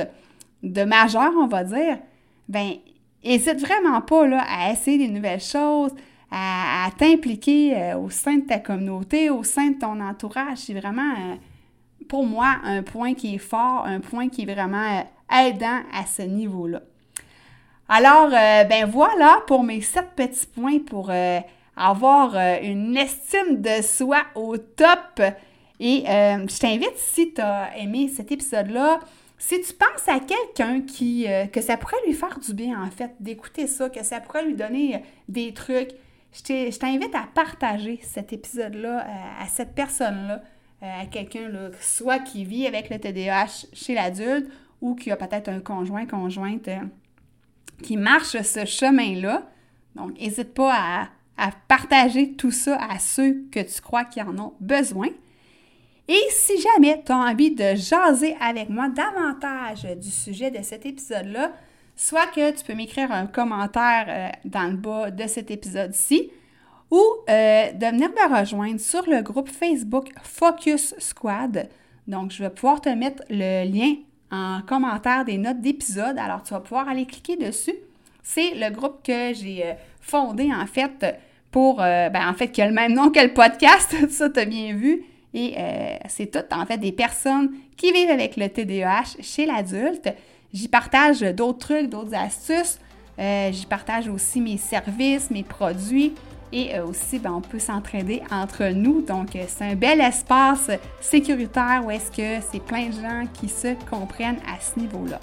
de 0.63 0.84
majeur, 0.84 1.32
on 1.38 1.48
va 1.48 1.63
dire, 1.63 2.00
ben 2.48 2.74
hésite 3.24 3.60
vraiment 3.60 4.02
pas 4.02 4.28
là, 4.28 4.43
à 4.48 4.72
essayer 4.72 4.98
des 4.98 5.08
nouvelles 5.08 5.41
choses, 5.41 5.91
à, 6.32 6.89
t'impliquer 6.98 7.76
euh, 7.76 7.98
au 7.98 8.10
sein 8.10 8.38
de 8.38 8.46
ta 8.46 8.60
communauté, 8.60 9.30
au 9.30 9.43
sein 9.43 9.70
de 9.70 9.80
ton 9.80 10.00
entourage. 10.02 10.58
C'est 10.58 10.74
vraiment, 10.74 11.12
euh, 11.12 11.36
pour 12.08 12.26
moi, 12.26 12.58
un 12.63 12.84
point 12.84 13.13
qui 13.13 13.36
est 13.36 13.39
fort, 13.39 13.86
un 13.86 14.00
point 14.00 14.30
qui 14.30 14.43
est 14.43 14.54
vraiment 14.54 15.00
euh, 15.00 15.48
aidant 15.48 15.82
à 15.93 16.06
ce 16.06 16.24
niveau-là. 16.24 16.82
Alors, 17.89 18.32
ben 18.32 18.86
voilà 18.86 19.39
pour 19.48 19.63
mes 19.63 19.80
sept 19.80 20.10
petits 20.13 20.46
points 20.46 20.80
pour 20.80 21.10
avoir 21.78 22.36
une 22.62 22.98
estime 22.98 23.62
de 23.62 23.82
soi 23.82 24.24
au 24.36 24.58
top. 24.58 25.22
Et 25.80 26.04
je 26.06 26.60
t'invite, 26.60 26.98
si 26.98 27.34
tu 27.34 27.39
as 27.39 27.78
aimé 27.78 28.10
cet 28.13 28.30
épisode-là, 28.30 29.00
si 29.38 29.62
tu 29.62 29.73
penses 29.73 30.08
à 30.08 30.19
quelqu'un 30.19 30.82
qui 30.82 31.28
euh, 31.28 31.45
que 31.45 31.62
ça 31.62 31.78
pourrait 31.78 31.97
lui 32.06 32.13
faire 32.13 32.39
du 32.39 32.54
bien, 32.54 32.82
en 32.82 32.89
fait, 32.89 33.12
d'écouter 33.19 33.67
ça, 33.67 33.89
que 33.89 34.04
ça 34.04 34.19
pourrait 34.19 34.45
lui 34.45 34.56
donner 34.56 34.95
euh, 34.95 35.00
des 35.30 35.54
trucs, 35.54 35.91
je 36.34 36.78
t'invite 36.78 37.15
à 37.15 37.28
partager 37.34 38.00
cet 38.04 38.34
épisode-là 38.34 39.02
euh, 39.02 39.43
à 39.43 39.47
cette 39.47 39.73
personne-là, 39.73 40.43
à 40.82 41.08
quelqu'un, 41.08 41.50
soit 41.80 42.19
qui 42.19 42.45
vit 42.45 42.67
avec 42.67 42.91
le 42.91 43.00
TDAH 43.00 43.65
chez 43.73 43.95
l'adulte 43.95 44.47
ou 44.80 44.93
qui 44.93 45.10
a 45.10 45.15
peut-être 45.15 45.50
un 45.50 45.60
conjoint, 45.60 46.06
conjointe 46.06 46.69
qui 47.82 47.97
marche 47.97 48.39
ce 48.39 48.63
chemin-là. 48.63 49.50
Donc, 49.95 50.19
n'hésite 50.19 50.54
pas 50.54 50.76
à, 50.76 51.08
à 51.38 51.50
partager 51.67 52.34
tout 52.34 52.52
ça 52.52 52.78
à 52.80 53.00
ceux 53.00 53.47
que 53.52 53.60
tu 53.60 53.82
crois 53.82 54.06
qui 54.06 54.21
en 54.21 54.38
ont 54.38 54.54
besoin. 54.60 55.08
Et 56.08 56.24
si 56.30 56.54
jamais 56.62 57.04
tu 57.06 57.12
as 57.12 57.17
envie 57.17 57.52
de 57.52 57.76
jaser 57.76 58.36
avec 58.39 58.70
moi 58.70 58.88
davantage 58.88 59.84
du 59.98 60.10
sujet 60.10 60.50
de 60.50 60.63
cet 60.63 60.86
épisode-là, 60.86 61.52
soit 61.98 62.28
que 62.28 62.52
tu 62.52 62.63
peux 62.63 62.76
m'écrire 62.76 63.12
un 63.12 63.26
commentaire 63.26 64.06
euh, 64.08 64.30
dans 64.46 64.70
le 64.70 64.78
bas 64.78 65.12
de 65.12 65.28
cet 65.28 65.52
épisode-ci, 65.52 66.32
ou 66.89 67.04
euh, 67.30 67.72
de 67.74 67.86
venir 67.88 68.10
me 68.10 68.39
rejoindre 68.39 68.80
sur 68.80 69.06
le 69.10 69.22
groupe 69.22 69.50
Facebook 69.50 70.12
Focus 70.24 70.96
Squad. 71.00 71.67
Donc, 72.08 72.32
je 72.32 72.41
vais 72.41 72.50
pouvoir 72.50 72.80
te 72.80 72.88
mettre 72.88 73.24
le 73.30 73.70
lien 73.70 73.96
en 74.32 74.62
commentaire 74.62 75.26
des 75.26 75.38
notes 75.38 75.60
d'épisode. 75.60 76.17
Alors, 76.17 76.41
tu 76.43 76.54
vas 76.54 76.62
pouvoir 76.62 76.88
aller 76.88 77.06
cliquer 77.06 77.36
dessus. 77.36 77.76
C'est 78.24 78.56
le 78.56 78.74
groupe 78.74 79.04
que 79.04 79.34
j'ai 79.34 79.65
euh, 79.65 79.74
fondé, 80.00 80.50
en 80.54 80.67
fait, 80.67 81.20
pour, 81.52 81.78
ben, 81.78 82.30
en 82.30 82.34
fait, 82.34 82.50
qui 82.50 82.62
a 82.62 82.67
le 82.67 82.74
même 82.74 82.93
nom 82.93 83.10
que 83.10 83.20
le 83.20 83.34
podcast. 83.34 83.93
ça, 84.10 84.30
tu 84.30 84.39
as 84.39 84.46
bien 84.46 84.74
vu. 84.74 85.04
Et 85.38 85.54
euh, 85.56 85.97
c'est 86.10 86.32
tout, 86.32 86.43
en 86.52 86.65
fait, 86.65 86.80
des 86.80 86.91
personnes 86.91 87.52
qui 87.78 87.91
vivent 87.91 88.10
avec 88.10 88.38
le 88.38 88.50
TDAH 88.50 89.21
chez 89.21 89.45
l'adulte. 89.45 90.10
J'y 90.52 90.67
partage 90.67 91.19
d'autres 91.21 91.60
trucs, 91.60 91.89
d'autres 91.91 92.15
astuces. 92.15 92.80
Euh, 93.19 93.52
j'y 93.52 93.67
partage 93.67 94.08
aussi 94.08 94.41
mes 94.41 94.58
services, 94.58 95.30
mes 95.30 95.43
produits. 95.43 96.15
Et 96.52 96.76
euh, 96.76 96.88
aussi, 96.88 97.19
ben, 97.19 97.34
on 97.34 97.41
peut 97.41 97.60
s'entraider 97.60 98.23
entre 98.32 98.69
nous. 98.69 99.04
Donc, 99.04 99.38
c'est 99.47 99.63
un 99.63 99.76
bel 99.76 100.02
espace 100.02 100.71
sécuritaire 101.00 101.84
où 101.86 101.91
est-ce 101.91 102.10
que 102.10 102.43
c'est 102.52 102.63
plein 102.63 102.88
de 102.88 102.93
gens 102.93 103.26
qui 103.39 103.47
se 103.47 103.76
comprennent 103.91 104.39
à 104.47 104.60
ce 104.60 104.80
niveau-là. 104.80 105.19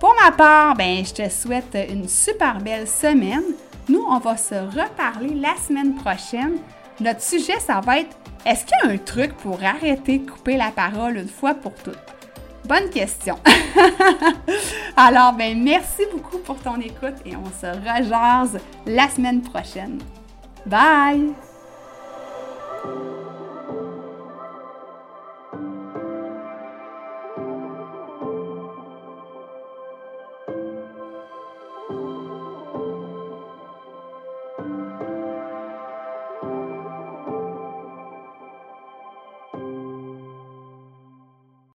Pour 0.00 0.12
ma 0.24 0.32
part, 0.32 0.74
ben, 0.74 1.04
je 1.04 1.12
te 1.12 1.28
souhaite 1.28 1.78
une 1.88 2.08
super 2.08 2.58
belle 2.58 2.88
semaine. 2.88 3.44
Nous, 3.88 4.04
on 4.08 4.18
va 4.18 4.36
se 4.36 4.56
reparler 4.56 5.34
la 5.34 5.54
semaine 5.54 5.94
prochaine. 5.94 6.56
Notre 7.00 7.22
sujet, 7.22 7.58
ça 7.60 7.80
va 7.80 8.00
être 8.00 8.19
est-ce 8.46 8.64
qu'il 8.64 8.76
y 8.82 8.88
a 8.88 8.92
un 8.92 8.98
truc 8.98 9.34
pour 9.34 9.62
arrêter 9.62 10.18
de 10.18 10.30
couper 10.30 10.56
la 10.56 10.70
parole 10.70 11.16
une 11.16 11.28
fois 11.28 11.54
pour 11.54 11.74
toutes? 11.74 11.98
Bonne 12.64 12.90
question. 12.90 13.38
Alors, 14.96 15.32
ben, 15.32 15.62
merci 15.62 16.02
beaucoup 16.12 16.38
pour 16.38 16.56
ton 16.56 16.80
écoute 16.80 17.16
et 17.24 17.34
on 17.36 17.46
se 17.46 17.66
rejase 17.66 18.58
la 18.86 19.08
semaine 19.08 19.42
prochaine. 19.42 19.98
Bye! 20.66 21.49